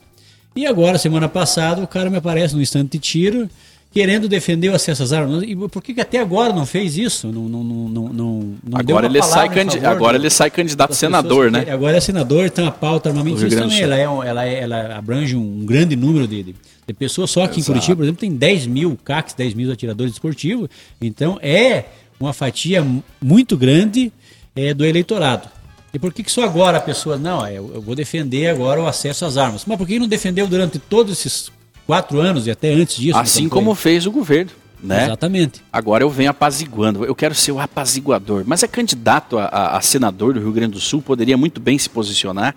E 0.55 0.65
agora, 0.65 0.97
semana 0.97 1.29
passada, 1.29 1.81
o 1.81 1.87
cara 1.87 2.09
me 2.09 2.17
aparece 2.17 2.53
no 2.55 2.61
instante 2.61 2.91
de 2.91 2.99
tiro 2.99 3.49
querendo 3.93 4.29
defender 4.29 4.69
o 4.69 4.75
acesso 4.75 5.03
às 5.03 5.11
armas. 5.11 5.43
E 5.43 5.55
por 5.55 5.81
que, 5.83 5.93
que 5.93 6.01
até 6.01 6.19
agora 6.19 6.53
não 6.53 6.65
fez 6.65 6.97
isso? 6.97 7.27
Não, 7.27 7.43
não, 7.49 7.63
não, 7.63 7.89
não, 7.89 8.13
não, 8.13 8.57
Agora, 8.73 9.05
ele 9.05 9.21
sai, 9.21 9.49
favor 9.49 9.85
agora 9.85 10.17
ele 10.17 10.29
sai 10.29 10.49
candidato 10.49 10.91
a 10.91 10.95
senador, 10.95 11.51
né? 11.51 11.65
Agora 11.69 11.97
é 11.97 11.99
senador, 11.99 12.49
tem 12.49 12.63
uma 12.63 12.71
pauta 12.71 13.09
armamentista. 13.09 13.47
Ela, 13.83 13.97
é 13.97 14.03
ela, 14.03 14.45
é- 14.45 14.59
ela 14.61 14.95
abrange 14.95 15.35
um 15.35 15.65
grande 15.65 15.95
número 15.95 16.27
de, 16.27 16.43
de- 16.43 16.55
de 16.91 16.97
pessoas. 16.99 17.29
Só 17.31 17.47
que 17.47 17.57
em 17.57 17.59
Exato. 17.59 17.71
Curitiba, 17.73 17.95
por 17.97 18.03
exemplo, 18.03 18.19
tem 18.21 18.31
10 18.35 18.67
mil 18.67 18.97
CACs, 19.03 19.33
10 19.33 19.53
mil 19.53 19.71
atiradores 19.71 20.13
esportivos. 20.13 20.69
Então 21.01 21.37
é 21.41 21.85
uma 22.19 22.33
fatia 22.33 22.83
mu- 22.83 23.03
muito 23.21 23.57
grande 23.57 24.11
é, 24.55 24.73
do 24.73 24.85
eleitorado. 24.85 25.47
E 25.93 25.99
por 25.99 26.13
que, 26.13 26.23
que 26.23 26.31
só 26.31 26.43
agora 26.45 26.77
a 26.77 26.81
pessoa, 26.81 27.17
não, 27.17 27.45
é, 27.45 27.57
eu 27.57 27.81
vou 27.81 27.95
defender 27.95 28.47
agora 28.47 28.81
o 28.81 28.87
acesso 28.87 29.25
às 29.25 29.35
armas? 29.37 29.63
Mas 29.65 29.77
por 29.77 29.85
que 29.85 29.99
não 29.99 30.07
defendeu 30.07 30.47
durante 30.47 30.79
todos 30.79 31.11
esses 31.19 31.51
quatro 31.85 32.19
anos 32.21 32.47
e 32.47 32.51
até 32.51 32.73
antes 32.73 32.95
disso? 32.95 33.17
Assim 33.17 33.49
como 33.49 33.75
fez 33.75 34.05
o 34.05 34.11
governo, 34.11 34.51
né? 34.81 35.03
Exatamente. 35.03 35.61
Agora 35.73 36.03
eu 36.03 36.09
venho 36.09 36.29
apaziguando. 36.29 37.03
Eu 37.03 37.13
quero 37.13 37.35
ser 37.35 37.51
o 37.51 37.59
apaziguador. 37.59 38.43
Mas 38.47 38.63
é 38.63 38.67
candidato 38.67 39.37
a, 39.37 39.45
a- 39.45 39.77
a 39.77 39.81
senador 39.81 40.33
do 40.33 40.39
Rio 40.39 40.53
Grande 40.53 40.73
do 40.73 40.79
Sul, 40.79 41.01
poderia 41.01 41.35
muito 41.35 41.59
bem 41.59 41.77
se 41.77 41.89
posicionar, 41.89 42.55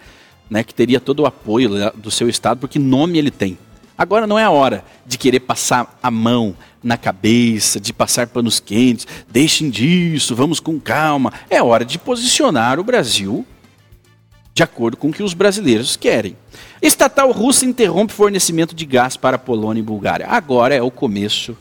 né? 0.48 0.62
Que 0.62 0.72
teria 0.72 1.00
todo 1.00 1.20
o 1.20 1.26
apoio 1.26 1.70
do 1.96 2.10
seu 2.12 2.28
estado, 2.28 2.58
porque 2.60 2.78
nome 2.78 3.18
ele 3.18 3.32
tem. 3.32 3.58
Agora 3.96 4.26
não 4.26 4.38
é 4.38 4.44
a 4.44 4.50
hora 4.50 4.84
de 5.06 5.16
querer 5.16 5.40
passar 5.40 5.98
a 6.02 6.10
mão 6.10 6.56
na 6.82 6.96
cabeça, 6.96 7.80
de 7.80 7.92
passar 7.92 8.26
panos 8.26 8.60
quentes. 8.60 9.06
Deixem 9.30 9.70
disso, 9.70 10.34
vamos 10.34 10.60
com 10.60 10.80
calma. 10.80 11.32
É 11.48 11.62
hora 11.62 11.84
de 11.84 11.98
posicionar 11.98 12.78
o 12.78 12.84
Brasil 12.84 13.46
de 14.54 14.62
acordo 14.62 14.96
com 14.96 15.08
o 15.08 15.12
que 15.12 15.22
os 15.22 15.34
brasileiros 15.34 15.96
querem. 15.96 16.36
Estatal 16.80 17.32
russa 17.32 17.66
interrompe 17.66 18.12
fornecimento 18.12 18.74
de 18.74 18.86
gás 18.86 19.16
para 19.16 19.36
Polônia 19.36 19.80
e 19.80 19.84
Bulgária. 19.84 20.26
Agora 20.28 20.74
é 20.74 20.80
o 20.80 20.92
começo 20.92 21.56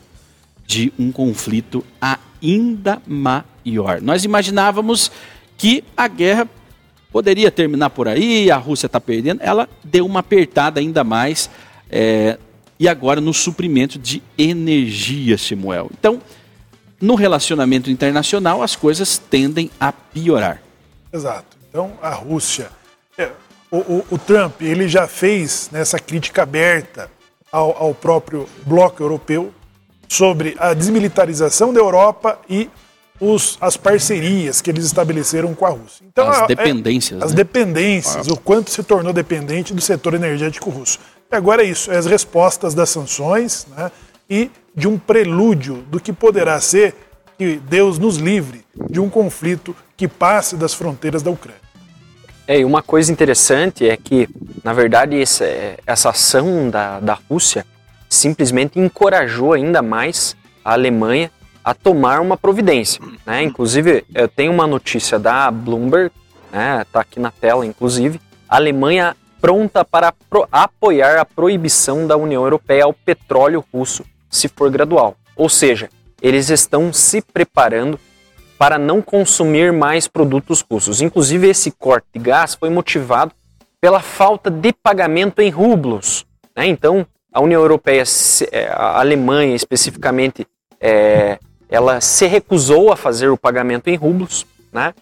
de 0.64 0.92
um 0.98 1.10
conflito 1.10 1.84
ainda 2.00 3.02
maior. 3.06 4.00
Nós 4.00 4.24
imaginávamos 4.24 5.10
que 5.56 5.82
a 5.96 6.06
guerra 6.06 6.48
poderia 7.10 7.50
terminar 7.50 7.90
por 7.90 8.06
aí, 8.06 8.50
a 8.50 8.56
Rússia 8.56 8.86
está 8.86 9.00
perdendo. 9.00 9.40
Ela 9.42 9.68
deu 9.82 10.06
uma 10.06 10.20
apertada 10.20 10.78
ainda 10.78 11.02
mais 11.02 11.50
é, 11.96 12.38
e 12.80 12.88
agora 12.88 13.20
no 13.20 13.32
suprimento 13.32 13.98
de 13.98 14.20
energia, 14.36 15.38
Samuel. 15.38 15.88
Então, 15.96 16.20
no 17.00 17.14
relacionamento 17.14 17.88
internacional, 17.90 18.62
as 18.62 18.74
coisas 18.74 19.16
tendem 19.16 19.70
a 19.78 19.92
piorar. 19.92 20.60
Exato. 21.12 21.56
Então, 21.68 21.92
a 22.02 22.10
Rússia. 22.10 22.68
é, 23.16 23.30
o, 23.70 23.76
o- 23.78 24.04
o 24.12 24.18
Trump 24.18 24.60
ele 24.62 24.88
já 24.88 25.06
fez 25.06 25.68
nessa 25.72 25.98
crítica 25.98 26.42
aberta 26.42 27.08
ao, 27.52 27.76
ao 27.80 27.94
próprio 27.94 28.48
bloco 28.66 29.02
europeu 29.02 29.52
sobre 30.08 30.54
a 30.58 30.74
desmilitarização 30.74 31.72
da 31.72 31.78
Europa 31.80 32.38
e 32.50 32.68
os, 33.20 33.56
as 33.60 33.76
parcerias 33.76 34.60
que 34.60 34.70
eles 34.70 34.84
estabeleceram 34.84 35.54
com 35.54 35.64
a 35.66 35.70
Rússia. 35.70 36.04
Então, 36.06 36.28
As 36.28 36.42
é- 36.42 36.46
dependências, 36.48 37.22
As 37.22 37.30
né? 37.30 37.36
dependências, 37.36 38.26
o 38.28 38.36
quanto 38.36 38.70
se 38.70 38.82
tornou 38.82 39.12
dependente 39.12 39.72
do 39.72 39.80
setor 39.80 40.14
energético 40.14 40.68
russo. 40.70 40.98
Agora 41.36 41.62
é 41.62 41.66
isso, 41.66 41.90
é 41.90 41.96
as 41.96 42.06
respostas 42.06 42.74
das 42.74 42.90
sanções 42.90 43.66
né, 43.76 43.90
e 44.28 44.50
de 44.74 44.88
um 44.88 44.98
prelúdio 44.98 45.76
do 45.90 46.00
que 46.00 46.12
poderá 46.12 46.60
ser 46.60 46.94
que 47.36 47.56
Deus 47.56 47.98
nos 47.98 48.16
livre 48.16 48.64
de 48.88 49.00
um 49.00 49.08
conflito 49.08 49.74
que 49.96 50.08
passe 50.08 50.56
das 50.56 50.74
fronteiras 50.74 51.22
da 51.22 51.30
Ucrânia. 51.30 51.60
É, 52.46 52.58
e 52.58 52.64
uma 52.64 52.82
coisa 52.82 53.10
interessante 53.10 53.88
é 53.88 53.96
que, 53.96 54.28
na 54.62 54.72
verdade, 54.72 55.20
essa, 55.20 55.46
essa 55.86 56.10
ação 56.10 56.68
da, 56.68 57.00
da 57.00 57.18
Rússia 57.28 57.64
simplesmente 58.08 58.78
encorajou 58.78 59.54
ainda 59.54 59.80
mais 59.80 60.36
a 60.64 60.72
Alemanha 60.72 61.30
a 61.64 61.72
tomar 61.72 62.20
uma 62.20 62.36
providência. 62.36 63.00
Né? 63.24 63.42
Inclusive, 63.42 64.04
eu 64.14 64.28
tenho 64.28 64.52
uma 64.52 64.66
notícia 64.66 65.18
da 65.18 65.50
Bloomberg, 65.50 66.12
né? 66.52 66.84
tá 66.92 67.00
aqui 67.00 67.18
na 67.18 67.30
tela, 67.30 67.64
inclusive, 67.64 68.20
a 68.48 68.56
Alemanha 68.56 69.16
pronta 69.44 69.84
para 69.84 70.14
apoiar 70.50 71.18
a 71.18 71.24
proibição 71.26 72.06
da 72.06 72.16
União 72.16 72.44
Europeia 72.44 72.84
ao 72.84 72.94
petróleo 72.94 73.62
russo, 73.70 74.02
se 74.30 74.48
for 74.48 74.70
gradual. 74.70 75.16
Ou 75.36 75.50
seja, 75.50 75.90
eles 76.22 76.48
estão 76.48 76.90
se 76.94 77.20
preparando 77.20 78.00
para 78.56 78.78
não 78.78 79.02
consumir 79.02 79.70
mais 79.70 80.08
produtos 80.08 80.62
russos. 80.62 81.02
Inclusive, 81.02 81.46
esse 81.46 81.70
corte 81.70 82.06
de 82.14 82.20
gás 82.20 82.54
foi 82.54 82.70
motivado 82.70 83.34
pela 83.82 84.00
falta 84.00 84.50
de 84.50 84.72
pagamento 84.72 85.42
em 85.42 85.50
rublos. 85.50 86.24
Né? 86.56 86.66
Então, 86.68 87.06
a 87.30 87.42
União 87.42 87.60
Europeia, 87.60 88.02
é, 88.50 88.68
a 88.68 88.98
Alemanha 88.98 89.54
especificamente, 89.54 90.46
é, 90.80 91.38
ela 91.68 92.00
se 92.00 92.26
recusou 92.26 92.90
a 92.90 92.96
fazer 92.96 93.28
o 93.28 93.36
pagamento 93.36 93.88
em 93.88 93.94
rublos, 93.94 94.46
né? 94.72 94.94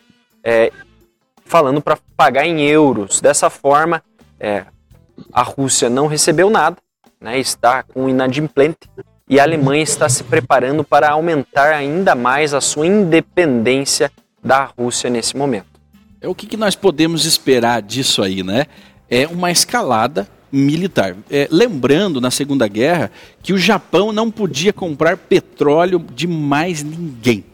É, 0.42 0.72
falando 1.44 1.80
para 1.80 1.96
pagar 2.16 2.44
em 2.44 2.62
euros. 2.62 3.20
Dessa 3.20 3.48
forma, 3.50 4.02
é, 4.42 4.64
a 5.32 5.42
Rússia 5.42 5.88
não 5.88 6.08
recebeu 6.08 6.50
nada, 6.50 6.76
né? 7.20 7.38
está 7.38 7.84
com 7.84 8.08
inadimplente 8.08 8.90
e 9.28 9.38
a 9.38 9.44
Alemanha 9.44 9.84
está 9.84 10.08
se 10.08 10.24
preparando 10.24 10.82
para 10.82 11.10
aumentar 11.10 11.72
ainda 11.72 12.16
mais 12.16 12.52
a 12.52 12.60
sua 12.60 12.86
independência 12.86 14.10
da 14.42 14.64
Rússia 14.64 15.08
nesse 15.08 15.36
momento. 15.36 15.66
É 16.20 16.26
o 16.26 16.34
que, 16.34 16.46
que 16.46 16.56
nós 16.56 16.74
podemos 16.74 17.24
esperar 17.24 17.80
disso 17.80 18.20
aí, 18.20 18.42
né? 18.42 18.66
É 19.08 19.28
uma 19.28 19.50
escalada 19.50 20.28
militar. 20.50 21.16
É, 21.30 21.48
lembrando, 21.50 22.20
na 22.20 22.30
Segunda 22.30 22.66
Guerra, 22.66 23.10
que 23.42 23.52
o 23.52 23.58
Japão 23.58 24.12
não 24.12 24.30
podia 24.30 24.72
comprar 24.72 25.16
petróleo 25.16 26.04
de 26.14 26.26
mais 26.26 26.82
ninguém. 26.82 27.44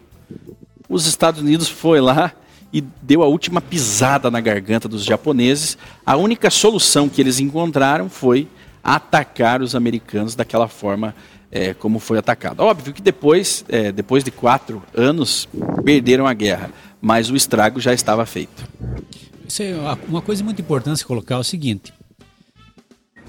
Os 0.89 1.07
Estados 1.07 1.41
Unidos 1.41 1.69
foi 1.69 2.01
lá 2.01 2.33
e 2.73 2.81
deu 2.81 3.23
a 3.23 3.27
última 3.27 3.61
pisada 3.61 4.31
na 4.31 4.41
garganta 4.41 4.89
dos 4.89 5.05
japoneses. 5.05 5.79
A 6.05 6.17
única 6.17 6.51
solução 6.51 7.09
que 7.09 7.21
eles 7.21 7.41
encontraram 7.41 8.09
foi 8.09 8.49
atacar 8.83 9.63
os 9.63 9.75
americanos 9.75 10.35
daquela 10.35 10.69
forma 10.69 11.15
é, 11.51 11.73
como 11.73 11.99
foi 11.99 12.19
atacado. 12.19 12.61
Óbvio 12.61 12.93
que 12.93 13.01
depois, 13.01 13.65
é, 13.69 13.91
depois 13.91 14.23
de 14.23 14.31
quatro 14.31 14.83
anos, 14.95 15.49
perderam 15.85 16.27
a 16.27 16.35
guerra, 16.35 16.71
mas 17.01 17.31
o 17.31 17.37
estrago 17.37 17.81
já 17.81 17.93
estava 17.95 18.25
feito. 18.27 18.69
É 19.61 19.75
uma 20.07 20.21
coisa 20.21 20.45
muito 20.45 20.61
importante 20.61 21.05
colocar 21.07 21.37
é 21.37 21.39
o 21.39 21.45
seguinte: 21.45 21.93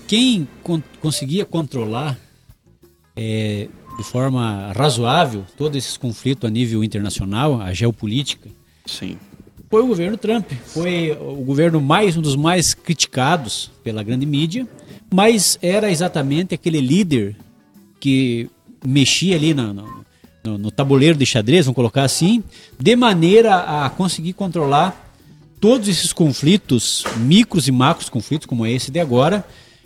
quem 0.06 0.48
con 0.62 0.82
conseguia 1.00 1.46
controlar 1.46 2.18
é, 3.16 3.70
de 3.98 4.04
forma 4.04 4.74
razoável 4.74 5.46
todos 5.56 5.78
esses 5.78 5.96
conflitos 5.96 6.46
a 6.46 6.52
nível 6.52 6.84
internacional, 6.84 7.62
a 7.62 7.74
geopolítica, 7.74 8.50
Sim. 8.90 9.18
Foi 9.70 9.84
o 9.84 9.88
governo 9.88 10.18
Trump. 10.18 10.52
Foi 10.66 11.12
o 11.12 11.44
governo 11.44 11.80
mais 11.80 12.18
um 12.18 12.22
dos 12.22 12.36
mais 12.36 12.74
criticados 12.74 13.72
pela 13.84 14.02
grande 14.02 14.26
mídia, 14.26 14.68
mas 15.14 15.60
era 15.62 15.92
exatamente 15.92 16.56
aquele 16.56 16.82
líder 16.82 17.36
que 18.00 18.50
mexia 18.84 19.36
ali 19.36 19.54
no, 19.54 19.74
no, 20.44 20.58
no 20.58 20.72
tabuleiro 20.72 21.18
de 21.18 21.26
xadrez, 21.26 21.66
vamos 21.66 21.76
colocar 21.76 22.04
assim, 22.04 22.44
de 22.80 22.96
maneira 22.96 23.86
a 23.86 23.90
conseguir 23.90 24.34
controlar 24.34 25.08
todos 25.60 25.88
esses 25.88 26.14
conflitos, 26.14 27.04
micros 27.18 27.68
e 27.68 27.72
macros 27.72 28.10
conflitos, 28.10 28.48
como 28.48 28.66
é 28.66 28.72
esse 28.72 28.90
de 28.90 29.00
agora, 29.00 29.46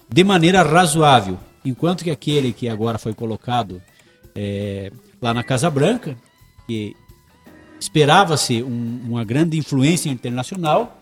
de 0.10 0.24
maneira 0.24 0.62
razoável. 0.62 1.38
Enquanto 1.66 2.04
que 2.04 2.12
aquele 2.12 2.54
que 2.54 2.70
agora 2.70 2.98
foi 2.98 3.14
colocado 3.14 3.82
é, 4.36 4.92
lá 5.22 5.34
na 5.34 5.44
Casa 5.44 5.70
Branca, 5.70 6.16
que 6.68 6.96
esperava-se 7.84 8.64
um, 8.64 9.02
uma 9.10 9.26
grande 9.26 9.58
influência 9.58 10.10
internacional, 10.10 11.00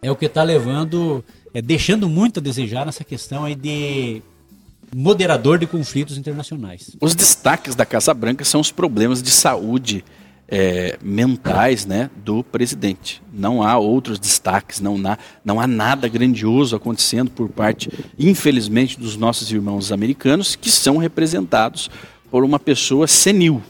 é 0.00 0.10
o 0.10 0.14
que 0.14 0.26
está 0.26 0.44
levando, 0.44 1.24
é, 1.52 1.60
deixando 1.60 2.08
muito 2.08 2.38
a 2.38 2.42
desejar 2.42 2.86
nessa 2.86 3.02
questão 3.02 3.44
aí 3.44 3.56
de 3.56 4.22
moderador 4.94 5.58
de 5.58 5.66
conflitos 5.66 6.16
internacionais. 6.16 6.96
Os 7.00 7.16
destaques 7.16 7.74
da 7.74 7.84
Casa 7.84 8.14
Branca 8.14 8.44
são 8.44 8.60
os 8.60 8.70
problemas 8.70 9.20
de 9.20 9.30
saúde 9.30 10.04
é, 10.48 10.96
mentais 11.02 11.84
né, 11.84 12.08
do 12.24 12.44
presidente. 12.44 13.20
Não 13.32 13.60
há 13.60 13.76
outros 13.76 14.20
destaques, 14.20 14.80
não 14.80 14.96
há, 15.04 15.18
não 15.44 15.60
há 15.60 15.66
nada 15.66 16.08
grandioso 16.08 16.76
acontecendo 16.76 17.28
por 17.28 17.48
parte, 17.48 17.90
infelizmente, 18.16 18.98
dos 18.98 19.16
nossos 19.16 19.50
irmãos 19.50 19.90
americanos, 19.90 20.54
que 20.54 20.70
são 20.70 20.96
representados 20.96 21.90
por 22.30 22.44
uma 22.44 22.60
pessoa 22.60 23.08
senil. 23.08 23.60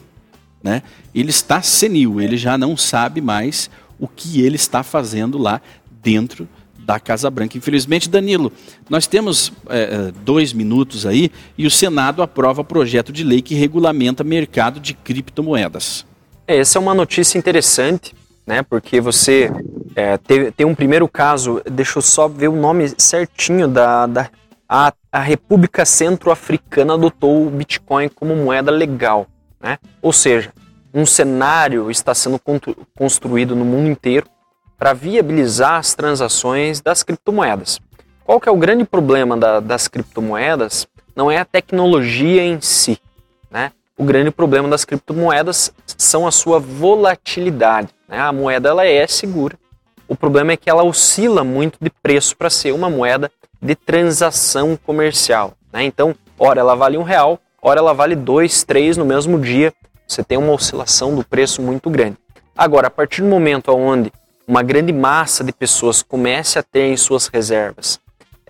Né? 0.69 0.83
Ele 1.15 1.31
está 1.31 1.63
senil, 1.63 2.21
ele 2.21 2.37
já 2.37 2.59
não 2.59 2.77
sabe 2.77 3.23
mais 3.23 3.71
o 3.99 4.07
que 4.07 4.43
ele 4.43 4.57
está 4.57 4.83
fazendo 4.83 5.39
lá 5.39 5.63
dentro 6.03 6.47
da 6.79 7.01
Casa 7.01 7.31
Branca. 7.31 7.57
Infelizmente, 7.57 8.07
Danilo, 8.07 8.53
nós 8.91 9.07
temos 9.07 9.51
é, 9.71 10.13
dois 10.23 10.53
minutos 10.53 11.07
aí 11.07 11.33
e 11.57 11.67
o 11.67 11.71
Senado 11.71 12.21
aprova 12.21 12.63
projeto 12.63 13.11
de 13.11 13.25
lei 13.25 13.41
que 13.41 13.55
regulamenta 13.55 14.23
mercado 14.23 14.79
de 14.79 14.93
criptomoedas. 14.93 16.05
É, 16.47 16.59
essa 16.59 16.79
é 16.79 16.81
uma 16.81 16.93
notícia 16.93 17.39
interessante, 17.39 18.15
né? 18.47 18.63
Porque 18.63 19.01
você 19.01 19.51
é, 19.97 20.19
tem, 20.19 20.67
um 20.67 20.75
primeiro 20.75 21.09
caso, 21.09 21.63
deixa 21.65 21.97
eu 21.97 22.03
só 22.03 22.29
ver 22.29 22.49
o 22.49 22.57
nome 22.57 22.93
certinho 22.99 23.67
da, 23.67 24.07
da 24.07 24.31
a, 24.69 24.93
a 25.11 25.21
República 25.21 25.87
Centro-Africana 25.87 26.93
adotou 26.93 27.47
o 27.47 27.51
Bitcoin 27.51 28.11
como 28.11 28.37
moeda 28.37 28.71
legal, 28.71 29.27
né? 29.61 29.79
Ou 30.01 30.13
seja, 30.13 30.53
um 30.93 31.05
cenário 31.05 31.91
está 31.91 32.15
sendo 32.15 32.41
construído 32.97 33.55
no 33.55 33.65
mundo 33.65 33.89
inteiro 33.89 34.27
para 34.79 34.93
viabilizar 34.93 35.75
as 35.75 35.95
transações 35.95 36.81
das 36.81 37.03
criptomoedas. 37.03 37.81
Qual 38.25 38.41
que 38.41 38.49
é 38.49 38.53
o 38.53 38.57
grande 38.57 38.85
problema 38.85 39.37
da, 39.37 39.61
das 39.61 39.89
criptomoedas? 39.89 40.87
Não 41.17 41.31
é 41.31 41.39
a 41.39 41.45
tecnologia 41.45 42.43
em 42.43 42.61
si, 42.61 43.01
né? 43.51 43.73
O 43.97 44.05
grande 44.05 44.31
problema 44.31 44.69
das 44.69 44.85
criptomoedas 44.85 45.73
são 45.85 46.25
a 46.25 46.31
sua 46.31 46.61
volatilidade. 46.61 47.89
Né? 48.09 48.21
A 48.21 48.31
moeda 48.31 48.69
ela 48.69 48.87
é 48.87 49.05
segura. 49.09 49.59
O 50.07 50.15
problema 50.15 50.53
é 50.53 50.57
que 50.57 50.71
ela 50.71 50.85
oscila 50.85 51.43
muito 51.43 51.79
de 51.81 51.91
preço 51.91 52.37
para 52.37 52.49
ser 52.49 52.73
uma 52.73 52.89
moeda 52.89 53.29
de 53.61 53.75
transação 53.75 54.77
comercial. 54.77 55.55
Né? 55.73 55.83
Então, 55.83 56.15
ora 56.39 56.61
ela 56.61 56.77
vale 56.77 56.97
um 56.97 57.03
real, 57.03 57.41
ora 57.61 57.81
ela 57.81 57.93
vale 57.93 58.15
dois, 58.15 58.63
três 58.65 58.97
no 58.97 59.05
mesmo 59.05 59.39
dia. 59.41 59.73
Você 60.07 60.25
tem 60.25 60.39
uma 60.39 60.53
oscilação 60.53 61.15
do 61.15 61.25
preço 61.25 61.61
muito 61.61 61.91
grande. 61.91 62.17
Agora, 62.57 62.89
a 62.89 62.91
partir 62.91 63.23
do 63.23 63.29
momento 63.29 63.71
onde 63.73 64.13
uma 64.47 64.63
grande 64.63 64.93
massa 64.93 65.45
de 65.45 65.53
pessoas 65.53 66.03
comece 66.03 66.59
a 66.59 66.63
ter 66.63 66.87
em 66.87 66.97
suas 66.97 67.27
reservas 67.27 68.01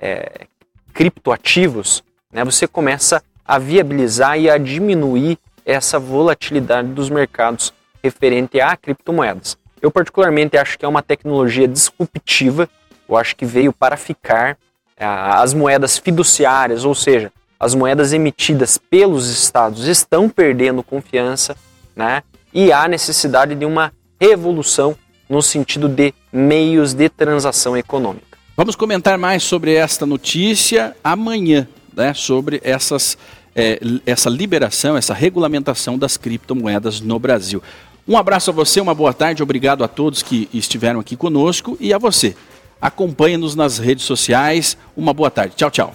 é, 0.00 0.46
criptoativos, 0.94 2.02
né, 2.32 2.44
você 2.44 2.66
começa 2.66 3.22
a 3.44 3.59
viabilizar 3.59 4.38
e 4.38 4.48
a 4.48 4.56
diminuir 4.56 5.38
essa 5.64 5.98
volatilidade 5.98 6.88
dos 6.88 7.11
mercados 7.11 7.72
referente 8.02 8.61
a 8.61 8.76
criptomoedas. 8.76 9.59
Eu 9.82 9.90
particularmente 9.90 10.56
acho 10.56 10.78
que 10.78 10.84
é 10.84 10.88
uma 10.88 11.02
tecnologia 11.02 11.66
disruptiva, 11.66 12.68
eu 13.09 13.16
acho 13.16 13.36
que 13.36 13.44
veio 13.44 13.72
para 13.72 13.96
ficar. 13.96 14.56
As 15.00 15.54
moedas 15.54 15.96
fiduciárias, 15.96 16.84
ou 16.84 16.94
seja, 16.94 17.32
as 17.59 17.74
moedas 17.74 18.12
emitidas 18.12 18.78
pelos 18.78 19.28
estados 19.28 19.86
estão 19.86 20.28
perdendo 20.28 20.82
confiança, 20.82 21.56
né? 21.94 22.22
E 22.52 22.72
há 22.72 22.86
necessidade 22.88 23.54
de 23.54 23.64
uma 23.64 23.92
revolução 24.20 24.96
no 25.28 25.42
sentido 25.42 25.88
de 25.88 26.14
meios 26.32 26.94
de 26.94 27.09
transação 27.09 27.76
econômica. 27.76 28.38
Vamos 28.56 28.74
comentar 28.74 29.18
mais 29.18 29.42
sobre 29.42 29.74
esta 29.74 30.06
notícia 30.06 30.96
amanhã, 31.02 31.68
né? 31.94 32.14
Sobre 32.14 32.61
essas 32.64 33.18
é, 33.54 33.80
essa 34.06 34.30
liberação, 34.30 34.96
essa 34.96 35.12
regulamentação 35.12 35.98
das 35.98 36.16
criptomoedas 36.16 37.00
no 37.00 37.18
Brasil. 37.18 37.62
Um 38.06 38.16
abraço 38.16 38.50
a 38.50 38.54
você, 38.54 38.80
uma 38.80 38.94
boa 38.94 39.12
tarde, 39.12 39.42
obrigado 39.42 39.82
a 39.82 39.88
todos 39.88 40.22
que 40.22 40.48
estiveram 40.54 41.00
aqui 41.00 41.16
conosco 41.16 41.76
e 41.80 41.92
a 41.92 41.98
você. 41.98 42.36
Acompanhe-nos 42.80 43.56
nas 43.56 43.78
redes 43.78 44.04
sociais. 44.04 44.78
Uma 44.96 45.12
boa 45.12 45.30
tarde. 45.30 45.56
Tchau, 45.56 45.70
tchau. 45.70 45.94